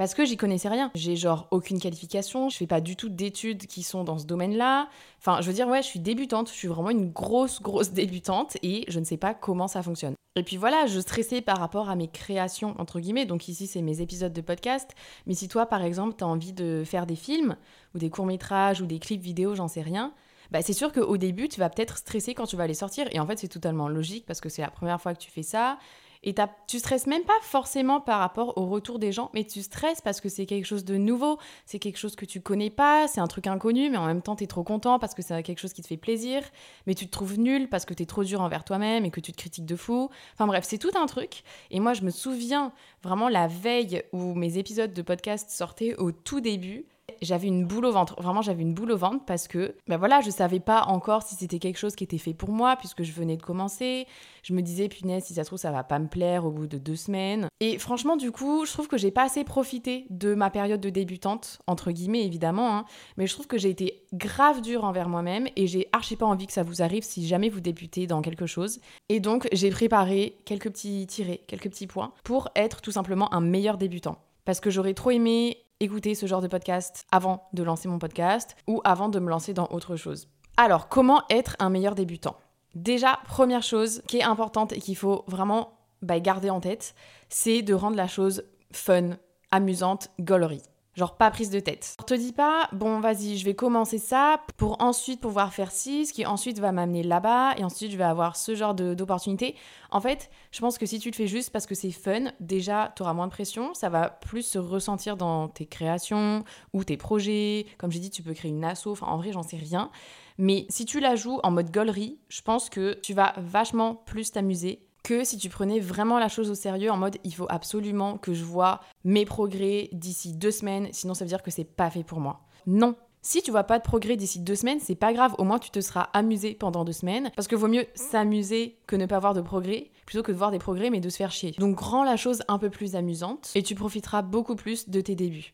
parce 0.00 0.14
que 0.14 0.24
j'y 0.24 0.38
connaissais 0.38 0.70
rien. 0.70 0.90
J'ai 0.94 1.14
genre 1.14 1.46
aucune 1.50 1.78
qualification, 1.78 2.48
je 2.48 2.56
fais 2.56 2.66
pas 2.66 2.80
du 2.80 2.96
tout 2.96 3.10
d'études 3.10 3.66
qui 3.66 3.82
sont 3.82 4.02
dans 4.02 4.16
ce 4.16 4.24
domaine-là. 4.24 4.88
Enfin, 5.18 5.42
je 5.42 5.46
veux 5.46 5.52
dire, 5.52 5.68
ouais, 5.68 5.82
je 5.82 5.88
suis 5.88 6.00
débutante, 6.00 6.48
je 6.48 6.54
suis 6.54 6.68
vraiment 6.68 6.88
une 6.88 7.10
grosse, 7.10 7.60
grosse 7.60 7.90
débutante 7.90 8.56
et 8.62 8.86
je 8.88 8.98
ne 8.98 9.04
sais 9.04 9.18
pas 9.18 9.34
comment 9.34 9.68
ça 9.68 9.82
fonctionne. 9.82 10.14
Et 10.36 10.42
puis 10.42 10.56
voilà, 10.56 10.86
je 10.86 10.98
stressais 11.00 11.42
par 11.42 11.58
rapport 11.58 11.90
à 11.90 11.96
mes 11.96 12.08
créations, 12.08 12.74
entre 12.78 12.98
guillemets. 12.98 13.26
Donc 13.26 13.46
ici, 13.46 13.66
c'est 13.66 13.82
mes 13.82 14.00
épisodes 14.00 14.32
de 14.32 14.40
podcast. 14.40 14.92
Mais 15.26 15.34
si 15.34 15.48
toi, 15.48 15.66
par 15.66 15.82
exemple, 15.82 16.14
tu 16.16 16.24
as 16.24 16.28
envie 16.28 16.54
de 16.54 16.82
faire 16.86 17.04
des 17.04 17.14
films 17.14 17.56
ou 17.94 17.98
des 17.98 18.08
courts-métrages 18.08 18.80
ou 18.80 18.86
des 18.86 19.00
clips 19.00 19.20
vidéo, 19.20 19.54
j'en 19.54 19.68
sais 19.68 19.82
rien, 19.82 20.14
bah, 20.50 20.62
c'est 20.62 20.72
sûr 20.72 20.92
qu'au 20.92 21.18
début, 21.18 21.48
tu 21.48 21.60
vas 21.60 21.68
peut-être 21.68 21.98
stresser 21.98 22.32
quand 22.32 22.46
tu 22.46 22.56
vas 22.56 22.66
les 22.66 22.72
sortir. 22.72 23.06
Et 23.12 23.20
en 23.20 23.26
fait, 23.26 23.38
c'est 23.38 23.48
totalement 23.48 23.90
logique 23.90 24.24
parce 24.24 24.40
que 24.40 24.48
c'est 24.48 24.62
la 24.62 24.70
première 24.70 24.98
fois 24.98 25.12
que 25.12 25.20
tu 25.20 25.30
fais 25.30 25.42
ça. 25.42 25.78
Et 26.22 26.34
tu 26.66 26.78
stresses 26.78 27.06
même 27.06 27.22
pas 27.22 27.38
forcément 27.40 28.00
par 28.00 28.18
rapport 28.18 28.58
au 28.58 28.66
retour 28.66 28.98
des 28.98 29.10
gens, 29.10 29.30
mais 29.32 29.44
tu 29.44 29.62
stresses 29.62 30.02
parce 30.02 30.20
que 30.20 30.28
c'est 30.28 30.44
quelque 30.44 30.66
chose 30.66 30.84
de 30.84 30.96
nouveau, 30.96 31.38
c'est 31.64 31.78
quelque 31.78 31.96
chose 31.96 32.14
que 32.14 32.26
tu 32.26 32.42
connais 32.42 32.68
pas, 32.68 33.08
c'est 33.08 33.20
un 33.20 33.26
truc 33.26 33.46
inconnu, 33.46 33.88
mais 33.88 33.96
en 33.96 34.06
même 34.06 34.20
temps 34.20 34.36
tu 34.36 34.44
es 34.44 34.46
trop 34.46 34.62
content 34.62 34.98
parce 34.98 35.14
que 35.14 35.22
c'est 35.22 35.42
quelque 35.42 35.60
chose 35.60 35.72
qui 35.72 35.80
te 35.80 35.86
fait 35.86 35.96
plaisir, 35.96 36.42
mais 36.86 36.94
tu 36.94 37.06
te 37.06 37.10
trouves 37.10 37.38
nul 37.38 37.70
parce 37.70 37.86
que 37.86 37.94
tu 37.94 38.02
es 38.02 38.06
trop 38.06 38.22
dur 38.22 38.42
envers 38.42 38.64
toi-même 38.64 39.06
et 39.06 39.10
que 39.10 39.20
tu 39.20 39.32
te 39.32 39.38
critiques 39.38 39.64
de 39.64 39.76
fou. 39.76 40.10
Enfin 40.34 40.46
bref, 40.46 40.64
c'est 40.66 40.78
tout 40.78 40.92
un 40.94 41.06
truc. 41.06 41.42
Et 41.70 41.80
moi 41.80 41.94
je 41.94 42.02
me 42.02 42.10
souviens 42.10 42.72
vraiment 43.02 43.30
la 43.30 43.46
veille 43.46 44.02
où 44.12 44.34
mes 44.34 44.58
épisodes 44.58 44.92
de 44.92 45.02
podcast 45.02 45.50
sortaient 45.50 45.96
au 45.96 46.12
tout 46.12 46.40
début, 46.40 46.84
j'avais 47.22 47.48
une 47.48 47.66
boule 47.66 47.86
au 47.86 47.92
ventre. 47.92 48.20
Vraiment, 48.20 48.42
j'avais 48.42 48.62
une 48.62 48.74
boule 48.74 48.92
au 48.92 48.96
ventre 48.96 49.24
parce 49.24 49.48
que, 49.48 49.74
ben 49.88 49.96
voilà, 49.96 50.20
je 50.20 50.30
savais 50.30 50.60
pas 50.60 50.82
encore 50.84 51.22
si 51.22 51.34
c'était 51.34 51.58
quelque 51.58 51.78
chose 51.78 51.94
qui 51.94 52.04
était 52.04 52.18
fait 52.18 52.34
pour 52.34 52.50
moi 52.50 52.76
puisque 52.76 53.02
je 53.02 53.12
venais 53.12 53.36
de 53.36 53.42
commencer. 53.42 54.06
Je 54.42 54.54
me 54.54 54.62
disais, 54.62 54.88
punaise, 54.88 55.24
si 55.24 55.34
ça 55.34 55.44
se 55.44 55.48
trouve, 55.48 55.58
ça 55.58 55.70
va 55.70 55.84
pas 55.84 55.98
me 55.98 56.08
plaire 56.08 56.46
au 56.46 56.50
bout 56.50 56.66
de 56.66 56.78
deux 56.78 56.96
semaines. 56.96 57.48
Et 57.60 57.78
franchement, 57.78 58.16
du 58.16 58.32
coup, 58.32 58.64
je 58.64 58.72
trouve 58.72 58.88
que 58.88 58.96
j'ai 58.96 59.10
pas 59.10 59.24
assez 59.24 59.44
profité 59.44 60.06
de 60.10 60.34
ma 60.34 60.50
période 60.50 60.80
de 60.80 60.90
débutante, 60.90 61.58
entre 61.66 61.90
guillemets, 61.90 62.24
évidemment, 62.24 62.74
hein. 62.74 62.84
mais 63.16 63.26
je 63.26 63.34
trouve 63.34 63.46
que 63.46 63.58
j'ai 63.58 63.70
été 63.70 64.02
grave 64.14 64.62
dure 64.62 64.84
envers 64.84 65.08
moi-même 65.08 65.46
et 65.56 65.66
j'ai 65.66 65.88
archi 65.92 66.16
pas 66.16 66.26
envie 66.26 66.46
que 66.46 66.52
ça 66.52 66.62
vous 66.62 66.82
arrive 66.82 67.02
si 67.02 67.26
jamais 67.26 67.50
vous 67.50 67.60
débutez 67.60 68.06
dans 68.06 68.22
quelque 68.22 68.46
chose. 68.46 68.80
Et 69.08 69.20
donc, 69.20 69.48
j'ai 69.52 69.70
préparé 69.70 70.38
quelques 70.44 70.70
petits 70.70 71.06
tirés, 71.06 71.42
quelques 71.46 71.68
petits 71.68 71.86
points 71.86 72.12
pour 72.24 72.48
être 72.56 72.80
tout 72.80 72.92
simplement 72.92 73.32
un 73.34 73.40
meilleur 73.40 73.76
débutant. 73.76 74.18
Parce 74.44 74.60
que 74.60 74.70
j'aurais 74.70 74.94
trop 74.94 75.10
aimé 75.10 75.58
écouter 75.80 76.14
ce 76.14 76.26
genre 76.26 76.42
de 76.42 76.48
podcast 76.48 77.06
avant 77.10 77.48
de 77.52 77.62
lancer 77.62 77.88
mon 77.88 77.98
podcast 77.98 78.56
ou 78.66 78.80
avant 78.84 79.08
de 79.08 79.18
me 79.18 79.28
lancer 79.28 79.54
dans 79.54 79.68
autre 79.70 79.96
chose. 79.96 80.28
Alors, 80.56 80.88
comment 80.88 81.22
être 81.30 81.56
un 81.58 81.70
meilleur 81.70 81.94
débutant? 81.94 82.36
Déjà, 82.74 83.18
première 83.26 83.62
chose 83.62 84.02
qui 84.06 84.18
est 84.18 84.22
importante 84.22 84.72
et 84.72 84.80
qu'il 84.80 84.96
faut 84.96 85.24
vraiment 85.26 85.72
bah, 86.02 86.20
garder 86.20 86.50
en 86.50 86.60
tête, 86.60 86.94
c'est 87.28 87.62
de 87.62 87.74
rendre 87.74 87.96
la 87.96 88.06
chose 88.06 88.44
fun, 88.72 89.16
amusante, 89.50 90.10
gaulerie. 90.20 90.62
Genre 90.96 91.16
pas 91.16 91.30
prise 91.30 91.50
de 91.50 91.60
tête. 91.60 91.94
On 92.00 92.02
te 92.02 92.14
dis 92.14 92.32
pas, 92.32 92.68
bon 92.72 92.98
vas-y, 92.98 93.36
je 93.36 93.44
vais 93.44 93.54
commencer 93.54 93.98
ça 93.98 94.40
pour 94.56 94.82
ensuite 94.82 95.20
pouvoir 95.20 95.54
faire 95.54 95.70
ci, 95.70 96.04
ce 96.04 96.12
qui 96.12 96.26
ensuite 96.26 96.58
va 96.58 96.72
m'amener 96.72 97.04
là-bas, 97.04 97.54
et 97.56 97.64
ensuite 97.64 97.92
je 97.92 97.96
vais 97.96 98.04
avoir 98.04 98.34
ce 98.34 98.56
genre 98.56 98.74
d'opportunité. 98.74 99.54
En 99.92 100.00
fait, 100.00 100.30
je 100.50 100.60
pense 100.60 100.78
que 100.78 100.86
si 100.86 100.98
tu 100.98 101.10
le 101.10 101.14
fais 101.14 101.28
juste 101.28 101.50
parce 101.50 101.66
que 101.66 101.76
c'est 101.76 101.92
fun, 101.92 102.32
déjà 102.40 102.92
tu 102.96 103.02
auras 103.02 103.12
moins 103.12 103.28
de 103.28 103.32
pression, 103.32 103.72
ça 103.72 103.88
va 103.88 104.10
plus 104.10 104.42
se 104.42 104.58
ressentir 104.58 105.16
dans 105.16 105.48
tes 105.48 105.66
créations 105.66 106.44
ou 106.72 106.82
tes 106.82 106.96
projets. 106.96 107.66
Comme 107.78 107.92
j'ai 107.92 108.00
dit, 108.00 108.10
tu 108.10 108.24
peux 108.24 108.34
créer 108.34 108.50
une 108.50 108.64
asso, 108.64 108.88
enfin 108.88 109.06
en 109.06 109.16
vrai 109.16 109.30
j'en 109.30 109.44
sais 109.44 109.58
rien. 109.58 109.92
Mais 110.38 110.66
si 110.70 110.86
tu 110.86 110.98
la 110.98 111.14
joues 111.14 111.38
en 111.44 111.52
mode 111.52 111.70
gaulerie, 111.70 112.18
je 112.28 112.42
pense 112.42 112.68
que 112.68 112.94
tu 113.00 113.14
vas 113.14 113.34
vachement 113.36 113.94
plus 113.94 114.32
t'amuser 114.32 114.82
que 115.02 115.24
si 115.24 115.38
tu 115.38 115.48
prenais 115.48 115.80
vraiment 115.80 116.18
la 116.18 116.28
chose 116.28 116.50
au 116.50 116.54
sérieux 116.54 116.90
en 116.90 116.96
mode 116.96 117.16
il 117.24 117.34
faut 117.34 117.46
absolument 117.48 118.18
que 118.18 118.34
je 118.34 118.44
vois 118.44 118.80
mes 119.04 119.24
progrès 119.24 119.88
d'ici 119.92 120.32
deux 120.32 120.50
semaines, 120.50 120.88
sinon 120.92 121.14
ça 121.14 121.24
veut 121.24 121.28
dire 121.28 121.42
que 121.42 121.50
c'est 121.50 121.64
pas 121.64 121.90
fait 121.90 122.04
pour 122.04 122.20
moi. 122.20 122.40
Non. 122.66 122.94
Si 123.22 123.42
tu 123.42 123.50
vois 123.50 123.64
pas 123.64 123.78
de 123.78 123.84
progrès 123.84 124.16
d'ici 124.16 124.40
deux 124.40 124.54
semaines, 124.54 124.80
c'est 124.80 124.94
pas 124.94 125.12
grave, 125.12 125.34
au 125.36 125.44
moins 125.44 125.58
tu 125.58 125.70
te 125.70 125.80
seras 125.82 126.08
amusé 126.14 126.54
pendant 126.54 126.86
deux 126.86 126.94
semaines, 126.94 127.30
parce 127.36 127.48
que 127.48 127.56
vaut 127.56 127.68
mieux 127.68 127.84
s'amuser 127.94 128.78
que 128.86 128.96
ne 128.96 129.04
pas 129.04 129.18
voir 129.18 129.34
de 129.34 129.42
progrès, 129.42 129.90
plutôt 130.06 130.22
que 130.22 130.32
de 130.32 130.36
voir 130.38 130.50
des 130.50 130.58
progrès 130.58 130.88
mais 130.88 131.00
de 131.00 131.10
se 131.10 131.18
faire 131.18 131.30
chier. 131.30 131.54
Donc 131.58 131.80
rends 131.80 132.04
la 132.04 132.16
chose 132.16 132.42
un 132.48 132.58
peu 132.58 132.70
plus 132.70 132.96
amusante 132.96 133.50
et 133.54 133.62
tu 133.62 133.74
profiteras 133.74 134.22
beaucoup 134.22 134.56
plus 134.56 134.88
de 134.88 135.00
tes 135.02 135.14
débuts. 135.14 135.52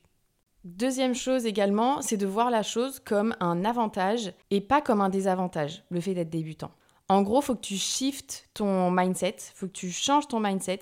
Deuxième 0.67 1.15
chose 1.15 1.47
également, 1.47 2.03
c'est 2.03 2.17
de 2.17 2.27
voir 2.27 2.51
la 2.51 2.65
chose 2.65 2.99
comme 2.99 3.37
un 3.39 3.65
avantage 3.65 4.33
et 4.51 4.61
pas 4.61 4.81
comme 4.81 5.01
un 5.01 5.09
désavantage, 5.09 5.85
le 5.91 6.01
fait 6.01 6.13
d'être 6.15 6.29
débutant. 6.29 6.73
En 7.09 7.23
gros, 7.23 7.41
faut 7.41 7.55
que 7.55 7.61
tu 7.61 7.77
shiftes 7.77 8.49
ton 8.55 8.91
mindset, 8.91 9.37
faut 9.55 9.67
que 9.67 9.73
tu 9.73 9.91
changes 9.91 10.27
ton 10.27 10.41
mindset 10.41 10.81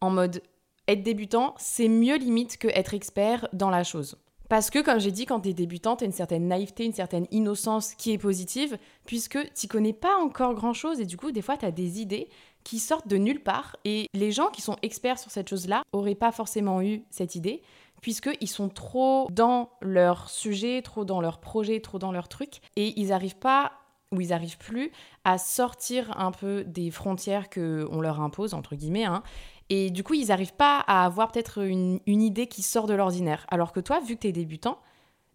en 0.00 0.10
mode 0.10 0.42
être 0.88 1.02
débutant, 1.02 1.54
c'est 1.58 1.88
mieux 1.88 2.16
limite 2.16 2.58
que 2.58 2.68
être 2.68 2.94
expert 2.94 3.48
dans 3.52 3.70
la 3.70 3.84
chose. 3.84 4.16
Parce 4.48 4.70
que, 4.70 4.78
comme 4.78 5.00
j'ai 5.00 5.10
dit, 5.10 5.26
quand 5.26 5.40
tu 5.40 5.48
es 5.48 5.54
débutant, 5.54 5.96
tu 5.96 6.04
as 6.04 6.06
une 6.06 6.12
certaine 6.12 6.46
naïveté, 6.46 6.84
une 6.84 6.92
certaine 6.92 7.26
innocence 7.32 7.94
qui 7.94 8.12
est 8.12 8.18
positive, 8.18 8.78
puisque 9.04 9.38
tu 9.54 9.66
connais 9.66 9.92
pas 9.92 10.16
encore 10.16 10.54
grand 10.54 10.72
chose 10.72 11.00
et 11.00 11.04
du 11.04 11.16
coup, 11.16 11.32
des 11.32 11.42
fois, 11.42 11.56
tu 11.56 11.66
as 11.66 11.72
des 11.72 12.00
idées 12.00 12.28
qui 12.62 12.78
sortent 12.78 13.08
de 13.08 13.16
nulle 13.16 13.42
part. 13.42 13.76
Et 13.84 14.06
les 14.14 14.30
gens 14.30 14.48
qui 14.48 14.62
sont 14.62 14.76
experts 14.82 15.18
sur 15.18 15.30
cette 15.30 15.48
chose-là 15.48 15.82
auraient 15.92 16.14
pas 16.14 16.30
forcément 16.30 16.80
eu 16.80 17.02
cette 17.10 17.34
idée, 17.34 17.62
puisqu'ils 18.00 18.48
sont 18.48 18.68
trop 18.68 19.26
dans 19.32 19.70
leur 19.80 20.30
sujet, 20.30 20.80
trop 20.82 21.04
dans 21.04 21.20
leur 21.20 21.38
projet, 21.38 21.80
trop 21.80 21.98
dans 21.98 22.12
leur 22.12 22.28
truc, 22.28 22.60
et 22.76 22.98
ils 23.00 23.08
n'arrivent 23.08 23.38
pas 23.38 23.72
où 24.12 24.20
ils 24.20 24.28
n'arrivent 24.28 24.58
plus 24.58 24.92
à 25.24 25.38
sortir 25.38 26.18
un 26.18 26.30
peu 26.30 26.64
des 26.64 26.90
frontières 26.90 27.50
qu'on 27.50 28.00
leur 28.00 28.20
impose, 28.20 28.54
entre 28.54 28.76
guillemets. 28.76 29.04
Hein. 29.04 29.22
Et 29.68 29.90
du 29.90 30.04
coup, 30.04 30.14
ils 30.14 30.28
n'arrivent 30.28 30.54
pas 30.54 30.78
à 30.86 31.04
avoir 31.04 31.32
peut-être 31.32 31.58
une, 31.64 32.00
idée 32.06 32.46
qui 32.46 32.62
sort 32.62 32.86
de 32.86 32.94
l'ordinaire. 32.94 33.46
Alors 33.50 33.72
que 33.72 33.80
toi, 33.80 34.00
vu 34.00 34.14
que 34.14 34.20
tu 34.20 34.28
es 34.28 34.32
débutant, 34.32 34.78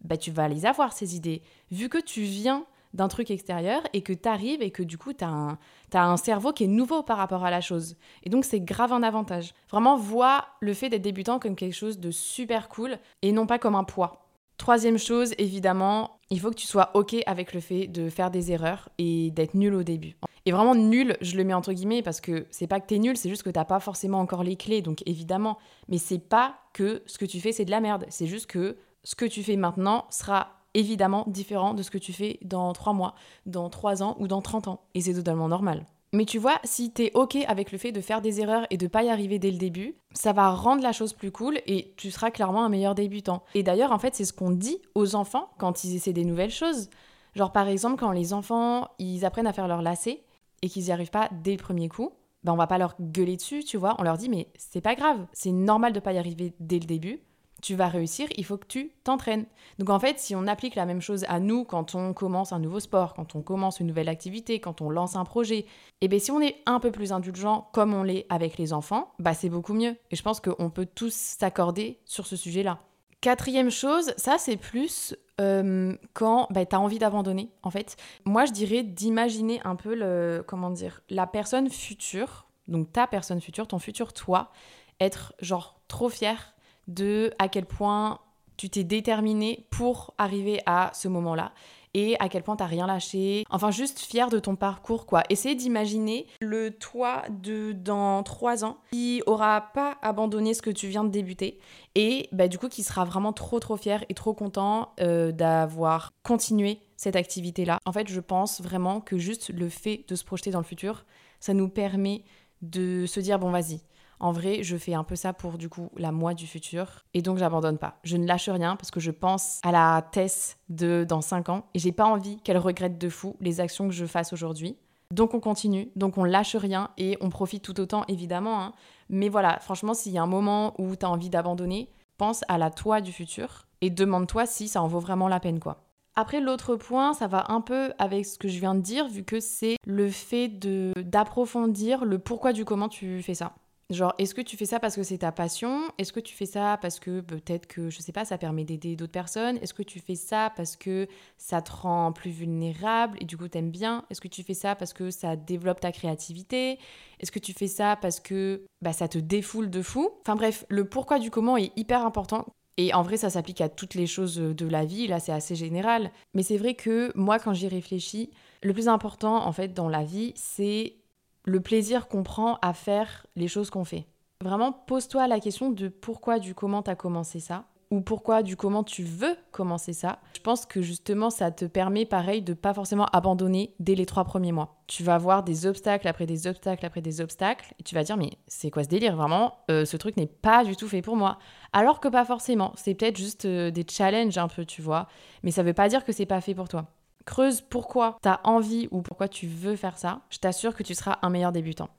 bah, 0.02 0.18
tu 0.18 0.32
vas 0.32 0.48
les 0.48 0.66
avoir, 0.66 0.94
ces 0.94 1.16
idées. 1.16 1.42
Vu 1.70 1.90
que 1.90 1.98
tu 1.98 2.22
viens 2.22 2.66
d'un 2.94 3.08
truc 3.08 3.32
extérieur 3.32 3.82
et 3.94 4.02
que 4.02 4.14
tu 4.14 4.28
arrives 4.28 4.62
et 4.62 4.72
que 4.72 4.84
du 4.84 4.98
coup, 4.98 5.14
tu 5.14 5.24
as, 5.24 5.58
as, 5.94 6.06
un 6.06 6.18
cerveau 6.18 6.54
qui 6.54 6.64
est 6.66 6.68
nouveau 6.68 7.04
par 7.04 7.18
rapport 7.18 7.46
à 7.46 7.52
la 7.52 7.62
chose. 7.62 7.98
Et 8.24 8.30
donc, 8.30 8.46
c'est 8.46 8.62
grave 8.62 8.94
un 8.94 9.04
avantage. 9.04 9.54
Vraiment, 9.70 9.98
vois 9.98 10.46
le 10.62 10.74
fait 10.74 10.90
d'être 10.90 11.02
débutant 11.02 11.40
comme 11.40 11.56
quelque 11.56 11.76
chose 11.76 12.00
de 12.00 12.12
super 12.12 12.70
cool 12.70 12.98
et 13.22 13.34
non 13.34 13.46
pas 13.48 13.60
comme 13.60 13.76
un 13.76 13.84
poids. 13.84 14.21
Troisième 14.62 15.00
chose, 15.00 15.34
évidemment, 15.40 16.20
il 16.30 16.40
faut 16.40 16.52
que 16.52 16.56
tu 16.56 16.68
sois 16.68 16.92
OK 16.94 17.16
avec 17.26 17.56
le 17.56 17.60
fait 17.60 17.88
de 17.88 18.12
faire 18.12 18.30
des 18.30 18.52
erreurs 18.52 18.90
et 19.00 19.32
d'être 19.32 19.56
nul 19.56 19.74
au 19.74 19.82
début. 19.82 20.16
Et 20.46 20.52
vraiment 20.52 20.76
nul, 20.76 21.18
je 21.20 21.36
le 21.36 21.44
mets 21.44 21.56
entre 21.56 21.74
guillemets 21.74 22.04
parce 22.04 22.22
que 22.22 22.46
c'est 22.52 22.68
pas 22.68 22.80
que 22.80 22.86
t'es 22.86 23.00
nul, 23.00 23.18
c'est 23.18 23.28
juste 23.28 23.42
que 23.42 23.50
t'as 23.50 23.66
pas 23.66 23.80
forcément 23.80 24.20
encore 24.20 24.44
les 24.44 24.56
clés, 24.58 24.84
donc 24.84 25.02
évidemment. 25.08 25.58
Mais 25.90 25.98
c'est 25.98 26.20
pas 26.20 26.58
que 26.74 27.02
ce 27.08 27.18
que 27.18 27.26
tu 27.26 27.40
fais 27.40 27.54
c'est 27.54 27.66
de 27.66 27.72
la 27.72 27.82
merde, 27.82 28.06
c'est 28.10 28.28
juste 28.28 28.46
que 28.46 28.78
ce 29.04 29.16
que 29.16 29.26
tu 29.26 29.42
fais 29.42 29.56
maintenant 29.56 30.06
sera 30.12 30.50
évidemment 30.76 31.24
différent 31.26 31.74
de 31.74 31.82
ce 31.82 31.90
que 31.90 31.98
tu 31.98 32.14
fais 32.14 32.38
dans 32.44 32.72
3 32.72 32.94
mois, 32.94 33.16
dans 33.48 33.68
3 33.72 34.04
ans 34.04 34.16
ou 34.20 34.28
dans 34.28 34.44
30 34.44 34.68
ans. 34.68 34.82
Et 34.94 35.02
c'est 35.02 35.16
totalement 35.16 35.48
normal. 35.48 35.88
Mais 36.14 36.26
tu 36.26 36.40
vois, 36.40 36.60
si 36.66 36.92
t'es 36.92 37.12
ok 37.14 37.38
avec 37.48 37.72
le 37.72 37.78
fait 37.78 37.94
de 37.94 38.02
faire 38.02 38.22
des 38.22 38.42
erreurs 38.42 38.68
et 38.70 38.78
de 38.78 38.88
pas 38.88 39.04
y 39.04 39.10
arriver 39.10 39.40
dès 39.40 39.50
le 39.50 39.58
début, 39.58 39.96
ça 40.12 40.34
va 40.34 40.50
rendre 40.50 40.84
la 40.84 40.92
chose 40.92 41.14
plus 41.14 41.32
cool 41.32 41.62
et 41.68 41.94
tu 41.96 42.12
seras 42.12 42.32
clairement 42.32 42.66
un 42.66 42.70
meilleur 42.70 42.96
débutant. 42.96 43.44
Et 43.56 43.64
d'ailleurs, 43.64 43.94
en 43.94 44.00
fait, 44.00 44.14
c'est 44.14 44.26
ce 44.26 44.34
qu'on 44.34 44.52
dit 44.52 44.82
aux 44.94 45.16
enfants 45.16 45.50
quand 45.58 45.86
ils 45.86 45.96
essaient 45.96 46.12
des 46.12 46.26
nouvelles 46.26 46.52
choses. 46.52 46.90
Genre 47.34 47.54
par 47.54 47.70
exemple, 47.70 47.98
quand 47.98 48.12
les 48.12 48.34
enfants, 48.34 48.90
ils 49.00 49.24
apprennent 49.24 49.48
à 49.48 49.54
faire 49.54 49.70
leur 49.70 49.82
lacet 49.82 50.26
et 50.62 50.68
qu'ils 50.68 50.84
n'y 50.84 50.92
arrivent 50.92 51.12
pas 51.12 51.30
dès 51.44 51.52
le 51.52 51.58
premier 51.58 51.88
coup, 51.88 52.12
ben 52.44 52.52
on 52.52 52.58
va 52.58 52.68
pas 52.68 52.78
leur 52.78 52.96
gueuler 53.00 53.38
dessus, 53.38 53.64
tu 53.64 53.78
vois. 53.78 53.96
On 53.98 54.04
leur 54.04 54.18
dit 54.18 54.28
mais 54.28 54.50
c'est 54.58 54.82
pas 54.82 54.96
grave, 54.96 55.26
c'est 55.32 55.54
normal 55.54 55.94
de 55.94 56.02
pas 56.02 56.12
y 56.12 56.18
arriver 56.18 56.54
dès 56.60 56.80
le 56.80 56.86
début 56.86 57.22
tu 57.62 57.76
vas 57.76 57.88
réussir, 57.88 58.28
il 58.36 58.46
faut 58.46 58.58
que 58.58 58.68
tu 58.68 58.92
t'entraînes. 59.04 59.46
Donc 59.80 59.90
en 59.90 60.00
fait, 60.00 60.20
si 60.20 60.36
on 60.36 60.48
applique 60.48 60.76
la 60.76 60.86
même 60.86 61.02
chose 61.02 61.26
à 61.28 61.40
nous 61.40 61.64
quand 61.64 61.96
on 61.96 62.14
commence 62.14 62.52
un 62.52 62.60
nouveau 62.60 62.80
sport, 62.80 63.14
quand 63.14 63.36
on 63.36 63.42
commence 63.42 63.80
une 63.80 63.88
nouvelle 63.88 64.10
activité, 64.10 64.60
quand 64.60 64.82
on 64.82 64.90
lance 64.90 65.16
un 65.16 65.26
projet, 65.26 65.60
et 65.60 65.68
eh 66.02 66.08
bien 66.08 66.20
si 66.20 66.32
on 66.32 66.42
est 66.42 66.58
un 66.66 66.80
peu 66.80 66.92
plus 66.92 67.12
indulgent 67.12 67.70
comme 67.74 67.94
on 67.94 68.04
l'est 68.04 68.26
avec 68.30 68.58
les 68.58 68.74
enfants, 68.74 69.14
bah 69.20 69.34
c'est 69.34 69.50
beaucoup 69.50 69.74
mieux. 69.74 69.96
Et 70.10 70.16
je 70.16 70.24
pense 70.24 70.40
qu'on 70.40 70.70
peut 70.70 70.88
tous 70.94 71.14
s'accorder 71.14 72.00
sur 72.06 72.26
ce 72.26 72.36
sujet-là. 72.36 72.80
Quatrième 73.22 73.70
chose, 73.70 74.14
ça 74.18 74.38
c'est 74.40 74.58
plus 74.58 75.16
euh, 75.40 75.96
quand 76.14 76.48
bah, 76.50 76.66
tu 76.66 76.76
as 76.76 76.80
envie 76.80 76.98
d'abandonner 76.98 77.52
en 77.62 77.70
fait. 77.70 77.96
Moi 78.26 78.46
je 78.46 78.52
dirais 78.52 78.82
d'imaginer 78.84 79.62
un 79.64 79.76
peu 79.76 79.94
le, 79.94 80.44
comment 80.46 80.72
dire, 80.72 81.02
la 81.10 81.28
personne 81.28 81.70
future, 81.70 82.48
donc 82.68 82.92
ta 82.92 83.06
personne 83.06 83.40
future, 83.40 83.68
ton 83.68 83.78
futur 83.78 84.14
toi, 84.14 84.52
être 85.00 85.34
genre 85.40 85.80
trop 85.88 86.10
fier 86.10 86.56
de 86.94 87.34
à 87.40 87.48
quel 87.48 87.66
point 87.66 88.20
tu 88.58 88.70
t'es 88.70 88.84
déterminé 88.84 89.66
pour 89.72 90.14
arriver 90.18 90.62
à 90.66 90.92
ce 90.94 91.08
moment-là 91.08 91.52
et 91.94 92.16
à 92.20 92.30
quel 92.30 92.44
point 92.44 92.56
t'as 92.56 92.66
rien 92.66 92.88
lâché. 92.88 93.44
Enfin, 93.50 93.72
juste 93.72 94.00
fier 94.00 94.30
de 94.30 94.40
ton 94.40 94.56
parcours, 94.56 95.06
quoi. 95.06 95.24
Essaye 95.30 95.56
d'imaginer 95.56 96.28
le 96.40 96.72
toi 96.72 97.24
de 97.30 97.74
dans 97.74 98.24
trois 98.24 98.64
ans 98.64 98.78
qui 98.92 99.22
aura 99.26 99.72
pas 99.74 99.98
abandonné 100.02 100.54
ce 100.54 100.62
que 100.62 100.70
tu 100.70 100.88
viens 100.88 101.04
de 101.04 101.10
débuter 101.10 101.60
et 101.96 102.30
bah, 102.32 102.48
du 102.48 102.58
coup 102.58 102.70
qui 102.70 102.84
sera 102.84 103.04
vraiment 103.04 103.34
trop 103.34 103.60
trop 103.60 103.78
fier 103.78 104.06
et 104.10 104.14
trop 104.14 104.34
content 104.34 104.94
euh, 105.02 105.32
d'avoir 105.32 106.12
continué 106.24 106.80
cette 106.98 107.16
activité-là. 107.16 107.80
En 107.86 107.92
fait, 107.92 108.08
je 108.08 108.20
pense 108.20 108.62
vraiment 108.62 109.02
que 109.02 109.18
juste 109.18 109.50
le 109.50 109.70
fait 109.70 110.06
de 110.08 110.16
se 110.16 110.24
projeter 110.24 110.52
dans 110.52 110.60
le 110.60 110.66
futur, 110.66 111.06
ça 111.40 111.54
nous 111.54 111.68
permet 111.68 112.24
de 112.62 113.06
se 113.08 113.20
dire 113.20 113.40
bon 113.40 113.50
vas-y, 113.50 113.82
En 114.22 114.32
vrai, 114.32 114.62
je 114.62 114.78
fais 114.78 114.94
un 114.94 115.04
peu 115.04 115.16
ça 115.16 115.34
pour 115.34 115.58
du 115.58 115.68
coup 115.68 115.90
la 115.98 116.12
moi 116.12 116.34
du 116.34 116.48
futur. 116.48 117.04
Et 117.14 117.22
donc, 117.22 117.40
j'abandonne 117.40 117.78
pas. 117.78 117.98
Je 118.04 118.18
ne 118.18 118.26
lâche 118.26 118.50
rien 118.50 118.76
parce 118.76 118.92
que 118.92 119.00
je 119.00 119.12
pense 119.12 119.60
à 119.64 119.72
la 119.72 120.08
Tess 120.12 120.58
de 120.70 121.06
dans 121.08 121.22
5 121.22 121.50
ans 121.50 121.66
et 121.74 121.80
j'ai 121.80 121.92
pas 121.92 122.06
envie 122.06 122.38
qu'elle 122.42 122.60
regrette 122.60 122.98
de 123.00 123.10
fou 123.10 123.36
les 123.42 123.60
actions 123.60 123.88
que 123.88 123.94
je 123.94 124.06
fasse 124.06 124.32
aujourd'hui. 124.32 124.78
Donc 125.12 125.34
on 125.34 125.42
continue, 125.42 125.92
donc 125.98 126.18
on 126.18 126.24
lâche 126.24 126.56
rien 126.56 126.92
et 126.98 127.18
on 127.20 127.30
profite 127.30 127.64
tout 127.64 127.80
autant 127.82 128.06
évidemment. 128.08 128.62
Hein. 128.62 128.74
Mais 129.10 129.28
voilà, 129.28 129.60
franchement, 129.60 129.94
s'il 129.94 130.14
y 130.14 130.18
a 130.18 130.24
un 130.24 130.28
moment 130.28 130.74
où 130.80 130.96
tu 130.96 131.06
as 131.06 131.10
envie 131.10 131.30
d'abandonner, 131.30 131.90
pense 132.18 132.46
à 132.48 132.58
la 132.58 132.70
toi 132.70 133.02
du 133.02 133.12
futur 133.12 133.66
et 133.82 133.90
demande-toi 133.90 134.46
si 134.46 134.68
ça 134.68 134.82
en 134.82 134.88
vaut 134.88 135.00
vraiment 135.00 135.28
la 135.28 135.40
peine 135.40 135.60
quoi. 135.60 135.84
Après, 136.16 136.42
l'autre 136.42 136.76
point, 136.76 137.14
ça 137.14 137.28
va 137.28 137.52
un 137.52 137.62
peu 137.62 137.94
avec 137.98 138.26
ce 138.26 138.38
que 138.38 138.50
je 138.50 138.60
viens 138.60 138.76
de 138.76 138.82
dire, 138.82 139.08
vu 139.08 139.24
que 139.24 139.40
c'est 139.40 139.78
le 139.86 140.10
fait 140.10 140.50
d'approfondir 140.50 142.04
le 142.04 142.20
pourquoi 142.20 142.52
du 142.52 142.66
comment 142.66 142.90
tu 142.90 143.22
fais 143.22 143.34
ça. 143.34 143.54
Genre, 143.92 144.14
est-ce 144.18 144.34
que 144.34 144.42
tu 144.42 144.56
fais 144.56 144.66
ça 144.66 144.80
parce 144.80 144.96
que 144.96 145.04
c'est 145.04 145.18
ta 145.18 145.34
passion? 145.34 145.82
Est-ce 145.98 146.14
que 146.14 146.22
tu 146.22 146.34
fais 146.34 146.46
ça 146.46 146.78
parce 146.82 146.98
que 146.98 147.20
peut-être 147.20 147.68
que, 147.68 147.90
je 147.90 148.00
sais 148.00 148.14
pas, 148.14 148.24
ça 148.24 148.38
permet 148.38 148.64
d'aider 148.64 148.96
d'autres 148.96 149.12
personnes? 149.12 149.58
Est-ce 149.58 149.74
que 149.74 149.84
tu 149.84 150.00
fais 150.00 150.16
ça 150.16 150.54
parce 150.56 150.78
que 150.78 151.08
ça 151.38 151.62
te 151.62 151.74
rend 151.74 152.14
plus 152.14 152.32
vulnérable 152.32 153.18
et 153.20 153.26
du 153.26 153.36
coup 153.36 153.50
t'aimes 153.50 153.70
bien? 153.70 154.06
Est-ce 154.10 154.22
que 154.22 154.30
tu 154.30 154.44
fais 154.44 154.54
ça 154.54 154.76
parce 154.76 154.94
que 154.94 155.12
ça 155.12 155.36
développe 155.36 155.82
ta 155.82 155.92
créativité? 155.92 156.80
Est-ce 157.20 157.34
que 157.34 157.40
tu 157.40 157.52
fais 157.52 157.68
ça 157.68 157.98
parce 157.98 158.22
que 158.22 158.64
bah, 158.82 158.94
ça 158.94 159.10
te 159.10 159.18
défoule 159.18 159.70
de 159.70 159.82
fou? 159.82 160.10
Enfin 160.22 160.38
bref, 160.38 160.66
le 160.70 160.88
pourquoi 160.88 161.20
du 161.20 161.30
comment 161.30 161.58
est 161.58 161.74
hyper 161.76 162.06
important. 162.06 162.46
Et 162.78 162.94
en 162.94 163.02
vrai, 163.04 163.18
ça 163.18 163.30
s'applique 163.30 163.60
à 163.60 163.68
toutes 163.68 163.96
les 163.96 164.08
choses 164.08 164.38
de 164.38 164.68
la 164.68 164.86
vie, 164.86 165.08
là 165.08 165.20
c'est 165.20 165.34
assez 165.34 165.56
général. 165.56 166.12
Mais 166.34 166.44
c'est 166.44 166.58
vrai 166.58 166.76
que 166.76 167.12
moi, 167.16 167.40
quand 167.40 167.54
j'y 167.54 167.68
réfléchis, 167.68 168.32
le 168.64 168.74
plus 168.74 168.88
important 168.88 169.46
en 169.46 169.52
fait 169.52 169.74
dans 169.74 169.90
la 169.90 170.06
vie, 170.06 170.32
c'est 170.38 170.96
le 171.44 171.60
plaisir 171.62 172.08
qu'on 172.08 172.24
prend 172.24 172.58
à 172.62 172.74
faire 172.74 173.26
les 173.36 173.48
choses 173.48 173.70
qu'on 173.70 173.86
fait. 173.86 174.08
Vraiment, 174.42 174.72
pose-toi 174.72 175.28
la 175.28 175.40
question 175.40 175.70
de 175.72 175.88
pourquoi, 175.88 176.40
du 176.40 176.56
comment 176.56 176.82
tu 176.82 176.90
as 176.90 176.96
commencé 176.96 177.40
ça, 177.40 177.66
ou 177.92 178.00
pourquoi, 178.00 178.42
du 178.42 178.56
comment 178.56 178.84
tu 178.84 179.04
veux 179.04 179.36
commencer 179.52 179.92
ça. 179.92 180.20
Je 180.34 180.40
pense 180.40 180.66
que 180.66 180.82
justement, 180.82 181.30
ça 181.30 181.52
te 181.52 181.66
permet, 181.66 182.06
pareil, 182.06 182.42
de 182.42 182.54
pas 182.54 182.74
forcément 182.74 183.06
abandonner 183.08 183.76
dès 183.80 183.96
les 183.96 184.06
trois 184.06 184.24
premiers 184.24 184.54
mois. 184.54 184.82
Tu 184.88 185.04
vas 185.04 185.16
avoir 185.16 185.44
des 185.44 185.68
obstacles 185.68 186.08
après 186.08 186.26
des 186.26 186.48
obstacles 186.48 186.86
après 186.86 187.02
des 187.02 187.20
obstacles, 187.20 187.74
et 187.80 187.84
tu 187.84 187.94
vas 187.94 188.04
dire, 188.04 188.18
mais 188.18 188.32
c'est 188.48 188.72
quoi 188.72 188.84
ce 188.84 188.90
délire? 188.90 189.18
Vraiment, 189.18 189.58
euh, 189.70 189.84
ce 189.84 189.98
truc 189.98 190.16
n'est 190.16 190.26
pas 190.26 190.64
du 190.64 190.76
tout 190.78 190.88
fait 190.88 191.02
pour 191.02 191.18
moi. 191.18 191.38
Alors 191.74 192.00
que 192.00 192.08
pas 192.08 192.26
forcément, 192.26 192.72
c'est 192.76 192.96
peut-être 192.96 193.18
juste 193.18 193.46
euh, 193.46 193.72
des 193.72 193.86
challenges 193.88 194.38
un 194.38 194.48
peu, 194.48 194.66
tu 194.66 194.82
vois, 194.82 195.08
mais 195.44 195.52
ça 195.52 195.62
veut 195.62 195.74
pas 195.74 195.90
dire 195.90 196.06
que 196.06 196.14
c'est 196.14 196.26
pas 196.26 196.42
fait 196.42 196.56
pour 196.56 196.70
toi 196.70 196.88
creuse 197.26 197.62
pourquoi 197.62 198.18
tu 198.22 198.30
as 198.30 198.40
envie 198.44 198.88
ou 198.92 199.02
pourquoi 199.02 199.28
tu 199.28 199.48
veux 199.48 199.76
faire 199.76 199.98
ça, 199.98 200.22
je 200.30 200.38
t'assure 200.38 200.76
que 200.76 200.84
tu 200.84 200.96
seras 200.96 201.20
un 201.22 201.30
meilleur 201.30 201.52
débutant. 201.52 201.90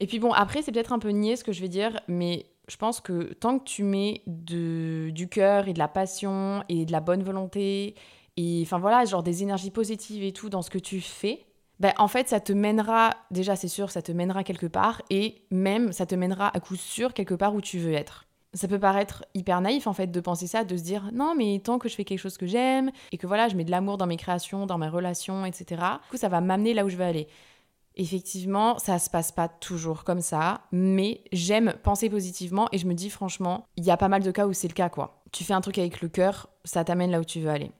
Et 0.00 0.06
puis 0.06 0.18
bon, 0.18 0.32
après, 0.32 0.62
c'est 0.62 0.72
peut-être 0.72 0.92
un 0.92 0.98
peu 0.98 1.10
niais 1.10 1.36
ce 1.36 1.44
que 1.44 1.52
je 1.52 1.60
vais 1.60 1.68
dire, 1.68 2.00
mais 2.08 2.46
je 2.68 2.76
pense 2.76 3.00
que 3.00 3.34
tant 3.34 3.58
que 3.58 3.64
tu 3.64 3.84
mets 3.84 4.22
de, 4.26 5.10
du 5.10 5.28
cœur 5.28 5.68
et 5.68 5.72
de 5.72 5.78
la 5.78 5.88
passion 5.88 6.64
et 6.68 6.84
de 6.84 6.92
la 6.92 7.00
bonne 7.00 7.22
volonté, 7.22 7.94
et 8.36 8.62
enfin 8.64 8.78
voilà, 8.78 9.04
genre 9.04 9.22
des 9.22 9.42
énergies 9.42 9.70
positives 9.70 10.24
et 10.24 10.32
tout 10.32 10.48
dans 10.48 10.62
ce 10.62 10.70
que 10.70 10.78
tu 10.78 11.00
fais, 11.00 11.44
ben, 11.80 11.92
en 11.98 12.08
fait, 12.08 12.28
ça 12.28 12.40
te 12.40 12.52
mènera, 12.52 13.10
déjà 13.30 13.56
c'est 13.56 13.68
sûr, 13.68 13.90
ça 13.90 14.02
te 14.02 14.12
mènera 14.12 14.44
quelque 14.44 14.66
part, 14.66 15.02
et 15.10 15.42
même 15.50 15.92
ça 15.92 16.06
te 16.06 16.14
mènera 16.14 16.48
à 16.54 16.60
coup 16.60 16.76
sûr 16.76 17.12
quelque 17.14 17.34
part 17.34 17.54
où 17.54 17.60
tu 17.60 17.78
veux 17.78 17.92
être 17.92 18.26
ça 18.54 18.68
peut 18.68 18.78
paraître 18.78 19.24
hyper 19.34 19.60
naïf 19.60 19.86
en 19.86 19.92
fait 19.92 20.08
de 20.08 20.20
penser 20.20 20.46
ça, 20.46 20.64
de 20.64 20.76
se 20.76 20.82
dire 20.82 21.10
non 21.12 21.34
mais 21.36 21.60
tant 21.62 21.78
que 21.78 21.88
je 21.88 21.94
fais 21.94 22.04
quelque 22.04 22.18
chose 22.18 22.36
que 22.36 22.46
j'aime 22.46 22.90
et 23.10 23.18
que 23.18 23.26
voilà 23.26 23.48
je 23.48 23.56
mets 23.56 23.64
de 23.64 23.70
l'amour 23.70 23.98
dans 23.98 24.06
mes 24.06 24.16
créations, 24.16 24.66
dans 24.66 24.78
mes 24.78 24.88
relations, 24.88 25.44
etc. 25.44 25.82
Du 26.04 26.10
coup 26.10 26.16
ça 26.16 26.28
va 26.28 26.40
m'amener 26.40 26.74
là 26.74 26.84
où 26.84 26.88
je 26.88 26.96
veux 26.96 27.04
aller. 27.04 27.28
Effectivement, 27.94 28.78
ça 28.78 28.98
se 28.98 29.10
passe 29.10 29.32
pas 29.32 29.48
toujours 29.48 30.04
comme 30.04 30.22
ça, 30.22 30.62
mais 30.72 31.20
j'aime 31.30 31.74
penser 31.82 32.08
positivement 32.08 32.66
et 32.72 32.78
je 32.78 32.86
me 32.86 32.94
dis 32.94 33.10
franchement, 33.10 33.66
il 33.76 33.84
y 33.84 33.90
a 33.90 33.98
pas 33.98 34.08
mal 34.08 34.22
de 34.22 34.30
cas 34.30 34.46
où 34.46 34.54
c'est 34.54 34.68
le 34.68 34.72
cas 34.72 34.88
quoi. 34.88 35.22
Tu 35.30 35.44
fais 35.44 35.52
un 35.52 35.60
truc 35.60 35.76
avec 35.78 36.00
le 36.00 36.08
cœur, 36.08 36.48
ça 36.64 36.84
t'amène 36.84 37.10
là 37.10 37.20
où 37.20 37.24
tu 37.24 37.40
veux 37.40 37.50
aller. 37.50 37.70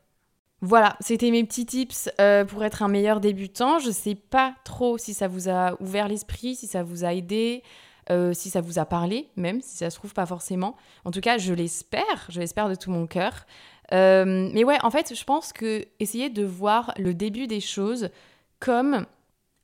Voilà, 0.64 0.96
c'était 1.00 1.32
mes 1.32 1.42
petits 1.42 1.66
tips 1.66 2.08
euh, 2.20 2.44
pour 2.44 2.62
être 2.62 2.82
un 2.82 2.88
meilleur 2.88 3.20
débutant. 3.20 3.80
Je 3.80 3.90
sais 3.90 4.14
pas 4.14 4.54
trop 4.64 4.96
si 4.96 5.12
ça 5.12 5.26
vous 5.26 5.48
a 5.48 5.80
ouvert 5.82 6.06
l'esprit, 6.06 6.54
si 6.54 6.68
ça 6.68 6.84
vous 6.84 7.04
a 7.04 7.12
aidé. 7.14 7.64
Euh, 8.10 8.32
si 8.32 8.50
ça 8.50 8.60
vous 8.60 8.78
a 8.80 8.84
parlé, 8.84 9.28
même 9.36 9.60
si 9.60 9.76
ça 9.76 9.90
se 9.90 9.96
trouve 9.96 10.12
pas 10.12 10.26
forcément. 10.26 10.76
En 11.04 11.12
tout 11.12 11.20
cas, 11.20 11.38
je 11.38 11.54
l'espère, 11.54 12.26
je 12.28 12.40
l'espère 12.40 12.68
de 12.68 12.74
tout 12.74 12.90
mon 12.90 13.06
cœur. 13.06 13.46
Euh, 13.92 14.50
mais 14.52 14.64
ouais, 14.64 14.78
en 14.82 14.90
fait, 14.90 15.14
je 15.14 15.24
pense 15.24 15.52
que 15.52 15.86
essayer 16.00 16.28
de 16.28 16.44
voir 16.44 16.92
le 16.98 17.14
début 17.14 17.46
des 17.46 17.60
choses 17.60 18.10
comme 18.58 19.06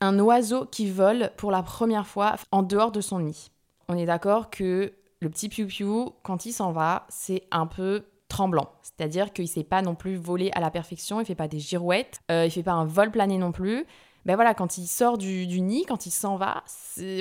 un 0.01 0.19
oiseau 0.21 0.67
qui 0.67 0.89
vole 0.89 1.31
pour 1.37 1.51
la 1.51 1.63
première 1.63 2.07
fois 2.07 2.37
en 2.53 2.63
dehors 2.63 2.93
de 2.93 3.01
son 3.01 3.21
nid. 3.21 3.51
On 3.89 3.97
est 3.97 4.07
d'accord 4.07 4.51
que 4.51 4.93
le 5.21 5.31
petit 5.31 5.49
piou-piou, 5.49 6.13
quand 6.23 6.47
il 6.47 6.53
s'en 6.53 6.71
va, 6.71 7.07
c'est 7.09 7.43
un 7.51 7.67
peu 7.67 8.05
tremblant. 8.29 8.71
C'est-à-dire 8.83 9.33
qu'il 9.33 9.45
ne 9.45 9.49
sait 9.49 9.65
pas 9.65 9.83
non 9.83 9.95
plus 9.95 10.17
voler 10.17 10.51
à 10.55 10.61
la 10.61 10.71
perfection, 10.71 11.21
il 11.21 11.27
fait 11.27 11.35
pas 11.35 11.49
des 11.49 11.59
girouettes, 11.59 12.21
euh, 12.31 12.45
il 12.45 12.51
fait 12.51 12.63
pas 12.63 12.73
un 12.73 12.85
vol 12.85 13.11
plané 13.11 13.39
non 13.39 13.51
plus 13.51 13.87
ben 14.29 14.35
voilà, 14.35 14.53
quand 14.53 14.77
il 14.77 14.87
sort 14.87 15.17
du, 15.17 15.47
nid, 15.63 15.87
quand 15.87 16.05
il 16.05 16.11
s'en 16.11 16.37
va, 16.37 16.63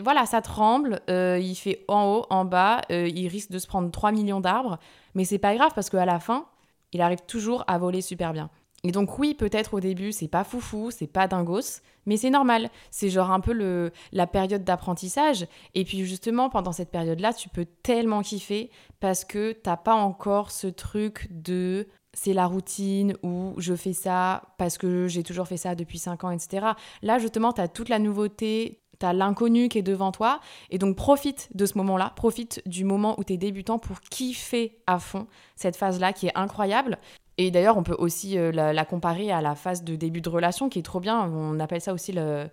voilà, 0.04 0.26
ça 0.26 0.42
tremble, 0.42 1.00
euh, 1.10 1.40
il 1.42 1.56
fait 1.56 1.86
en 1.88 2.04
haut, 2.04 2.26
en 2.30 2.44
bas, 2.44 2.82
euh, 2.92 3.08
il 3.08 3.30
risque 3.30 3.50
de 3.50 3.60
se 3.60 3.66
prendre 3.66 3.90
3 3.90 4.12
millions 4.12 4.42
d'arbres, 4.42 4.78
mais 5.16 5.24
c'est 5.24 5.38
pas 5.38 5.56
grave 5.56 5.72
parce 5.74 5.90
qu'à 5.90 6.06
la 6.06 6.20
fin, 6.20 6.48
il 6.92 7.00
arrive 7.00 7.22
toujours 7.26 7.64
à 7.68 7.78
voler 7.78 8.02
super 8.02 8.34
bien. 8.34 8.50
Et 8.84 8.92
donc 8.92 9.18
oui, 9.20 9.36
peut-être 9.36 9.76
au 9.76 9.80
début, 9.80 10.12
c'est 10.12 10.28
pas 10.28 10.44
foufou, 10.44 10.92
c'est 10.92 11.08
pas 11.08 11.30
dingos, 11.30 11.80
mais 12.06 12.18
c'est 12.18 12.30
normal. 12.30 12.70
C'est 12.92 13.10
genre 13.10 13.32
un 13.32 13.40
peu 13.40 13.54
le, 13.54 13.94
la 14.12 14.28
période 14.28 14.66
d'apprentissage. 14.66 15.48
Et 15.76 15.86
puis 15.86 16.06
justement, 16.06 16.50
pendant 16.50 16.74
cette 16.74 16.92
période-là, 16.92 17.32
tu 17.32 17.48
peux 17.48 17.66
tellement 17.84 18.22
kiffer 18.22 18.70
parce 19.00 19.24
que 19.24 19.54
t'as 19.54 19.78
pas 19.78 19.96
encore 19.96 20.52
ce 20.52 20.68
truc 20.68 21.28
de 21.32 21.88
c'est 22.18 22.34
la 22.34 22.48
routine 22.48 23.14
ou 23.22 23.54
je 23.58 23.76
fais 23.76 23.94
ça 23.94 24.42
parce 24.58 24.80
que 24.80 25.08
j'ai 25.08 25.22
toujours 25.22 25.48
fait 25.48 25.56
ça 25.56 25.76
depuis 25.76 26.00
5 26.00 26.24
ans, 26.24 26.32
etc. 26.32 26.66
Là, 27.04 27.20
justement, 27.20 27.54
tu 27.54 27.62
as 27.62 27.68
toute 27.68 27.90
la 27.90 28.00
nouveauté, 28.00 28.82
tu 29.00 29.06
as 29.06 29.14
l'inconnu 29.14 29.70
qui 29.70 29.78
est 29.78 29.84
devant 29.84 30.12
toi. 30.12 30.40
Et 30.72 30.80
donc, 30.80 30.96
profite 30.96 31.48
de 31.54 31.68
ce 31.68 31.78
moment-là, 31.78 32.14
profite 32.16 32.64
du 32.66 32.86
moment 32.86 33.14
où 33.20 33.24
tu 33.24 33.34
es 33.34 33.38
débutant 33.38 33.78
pour 33.78 34.02
kiffer 34.02 34.80
à 34.88 34.98
fond 34.98 35.28
cette 35.56 35.76
phase-là 35.76 36.12
qui 36.12 36.26
est 36.26 36.36
incroyable. 36.36 36.98
Et 37.38 37.52
d'ailleurs, 37.52 37.78
on 37.78 37.84
peut 37.84 37.96
aussi 38.00 38.40
euh, 38.40 38.52
la, 38.52 38.86
comparer 38.86 39.32
à 39.32 39.40
la 39.40 39.54
phase 39.54 39.84
de 39.84 39.96
début 39.96 40.22
de 40.22 40.30
relation 40.30 40.70
qui 40.70 40.80
est 40.80 40.84
trop 40.84 41.00
bien. 41.00 41.32
On 41.32 41.60
appelle 41.60 41.82
ça 41.82 41.94
aussi 41.94 42.14
le. 42.14 42.50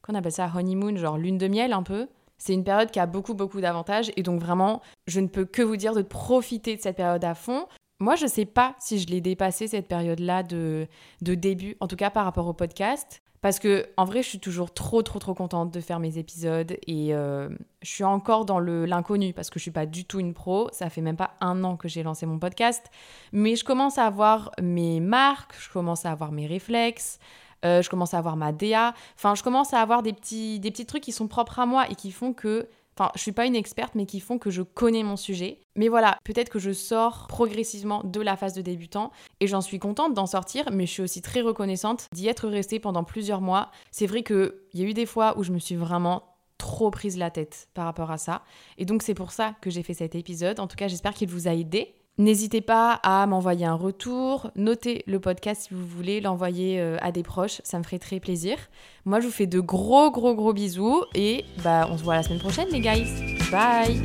Qu'on 0.00 0.14
appelle 0.14 0.30
ça 0.30 0.48
honeymoon, 0.54 0.96
genre 0.96 1.18
lune 1.18 1.38
de 1.38 1.48
miel 1.48 1.72
un 1.72 1.82
peu. 1.82 2.06
C'est 2.38 2.54
une 2.54 2.62
période 2.62 2.92
qui 2.92 3.00
a 3.00 3.06
beaucoup, 3.06 3.34
beaucoup 3.34 3.60
d'avantages. 3.60 4.12
Et 4.16 4.22
donc, 4.22 4.40
vraiment, 4.40 4.80
je 5.08 5.18
ne 5.18 5.26
peux 5.26 5.44
que 5.44 5.60
vous 5.60 5.76
dire 5.76 5.92
de 5.92 6.02
profiter 6.02 6.76
de 6.76 6.80
cette 6.80 6.96
période 6.96 7.24
à 7.24 7.34
fond. 7.34 7.66
Moi, 8.00 8.14
je 8.14 8.24
ne 8.24 8.30
sais 8.30 8.44
pas 8.44 8.76
si 8.78 9.00
je 9.00 9.08
l'ai 9.08 9.20
dépassé 9.20 9.66
cette 9.66 9.88
période-là 9.88 10.44
de, 10.44 10.86
début, 11.20 11.76
en 11.80 11.88
tout 11.88 11.96
cas 11.96 12.10
par 12.10 12.24
rapport 12.24 12.46
au 12.46 12.52
podcast. 12.52 13.22
Parce 13.40 13.60
que 13.60 13.86
en 13.96 14.04
vrai, 14.04 14.22
je 14.22 14.28
suis 14.28 14.40
toujours 14.40 14.72
trop, 14.72 15.02
trop, 15.02 15.20
trop 15.20 15.34
contente 15.34 15.72
de 15.72 15.80
faire 15.80 16.00
mes 16.00 16.18
épisodes 16.18 16.76
et 16.88 17.14
euh, 17.14 17.48
je 17.82 17.88
suis 17.88 18.02
encore 18.02 18.44
dans 18.44 18.58
l'inconnu 18.58 19.32
parce 19.32 19.48
que 19.48 19.60
je 19.60 19.62
suis 19.62 19.70
pas 19.70 19.86
du 19.86 20.04
tout 20.04 20.18
une 20.18 20.34
pro. 20.34 20.68
Ça 20.72 20.90
fait 20.90 21.00
même 21.00 21.16
pas 21.16 21.34
un 21.40 21.62
an 21.62 21.76
que 21.76 21.86
j'ai 21.86 22.02
lancé 22.02 22.26
mon 22.26 22.40
podcast, 22.40 22.86
mais 23.32 23.54
je 23.54 23.64
commence 23.64 23.96
à 23.96 24.06
avoir 24.06 24.50
mes 24.60 24.98
marques, 24.98 25.54
je 25.60 25.70
commence 25.70 26.04
à 26.04 26.10
avoir 26.10 26.32
mes 26.32 26.48
réflexes, 26.48 27.20
euh, 27.64 27.80
je 27.80 27.88
commence 27.88 28.12
à 28.12 28.18
avoir 28.18 28.36
ma 28.36 28.50
DA. 28.50 28.92
Enfin, 29.16 29.36
je 29.36 29.44
commence 29.44 29.72
à 29.72 29.80
avoir 29.80 30.02
des 30.02 30.12
petits 30.12 30.86
trucs 30.86 31.04
qui 31.04 31.12
sont 31.12 31.28
propres 31.28 31.60
à 31.60 31.66
moi 31.66 31.88
et 31.88 31.94
qui 31.94 32.10
font 32.10 32.32
que 32.32 32.68
enfin, 32.98 33.12
je 33.14 33.20
suis 33.20 33.32
pas 33.32 33.46
une 33.46 33.56
experte, 33.56 33.94
mais 33.94 34.06
qui 34.06 34.20
font 34.20 34.38
que 34.38 34.50
je 34.50 34.62
connais 34.62 35.02
mon 35.02 35.16
sujet. 35.16 35.60
Mais 35.76 35.88
voilà, 35.88 36.18
peut-être 36.24 36.50
que 36.50 36.58
je 36.58 36.72
sors 36.72 37.26
progressivement 37.28 38.02
de 38.02 38.20
la 38.20 38.36
phase 38.36 38.54
de 38.54 38.62
débutant 38.62 39.12
et 39.40 39.46
j'en 39.46 39.60
suis 39.60 39.78
contente 39.78 40.14
d'en 40.14 40.26
sortir, 40.26 40.64
mais 40.72 40.86
je 40.86 40.92
suis 40.92 41.02
aussi 41.02 41.22
très 41.22 41.40
reconnaissante 41.40 42.06
d'y 42.12 42.28
être 42.28 42.48
restée 42.48 42.80
pendant 42.80 43.04
plusieurs 43.04 43.40
mois. 43.40 43.70
C'est 43.92 44.06
vrai 44.06 44.22
qu'il 44.22 44.52
y 44.74 44.82
a 44.82 44.86
eu 44.86 44.94
des 44.94 45.06
fois 45.06 45.38
où 45.38 45.44
je 45.44 45.52
me 45.52 45.58
suis 45.58 45.76
vraiment 45.76 46.24
trop 46.58 46.90
prise 46.90 47.16
la 47.16 47.30
tête 47.30 47.68
par 47.72 47.84
rapport 47.84 48.10
à 48.10 48.18
ça. 48.18 48.42
Et 48.76 48.84
donc 48.84 49.02
c'est 49.02 49.14
pour 49.14 49.30
ça 49.30 49.54
que 49.60 49.70
j'ai 49.70 49.84
fait 49.84 49.94
cet 49.94 50.16
épisode. 50.16 50.58
En 50.58 50.66
tout 50.66 50.76
cas, 50.76 50.88
j'espère 50.88 51.14
qu'il 51.14 51.28
vous 51.28 51.46
a 51.46 51.54
aidé. 51.54 51.94
N'hésitez 52.18 52.60
pas 52.60 52.94
à 53.04 53.26
m'envoyer 53.26 53.64
un 53.64 53.74
retour, 53.74 54.50
notez 54.56 55.04
le 55.06 55.20
podcast 55.20 55.68
si 55.68 55.74
vous 55.74 55.86
voulez, 55.86 56.20
l'envoyer 56.20 56.80
euh, 56.80 56.96
à 57.00 57.12
des 57.12 57.22
proches, 57.22 57.60
ça 57.62 57.78
me 57.78 57.84
ferait 57.84 58.00
très 58.00 58.18
plaisir. 58.18 58.56
Moi, 59.04 59.20
je 59.20 59.26
vous 59.26 59.32
fais 59.32 59.46
de 59.46 59.60
gros, 59.60 60.10
gros, 60.10 60.34
gros 60.34 60.52
bisous 60.52 61.04
et 61.14 61.44
bah, 61.62 61.88
on 61.90 61.96
se 61.96 62.02
voit 62.02 62.16
la 62.16 62.24
semaine 62.24 62.40
prochaine, 62.40 62.68
les 62.72 62.80
guys. 62.80 63.06
Bye! 63.52 64.02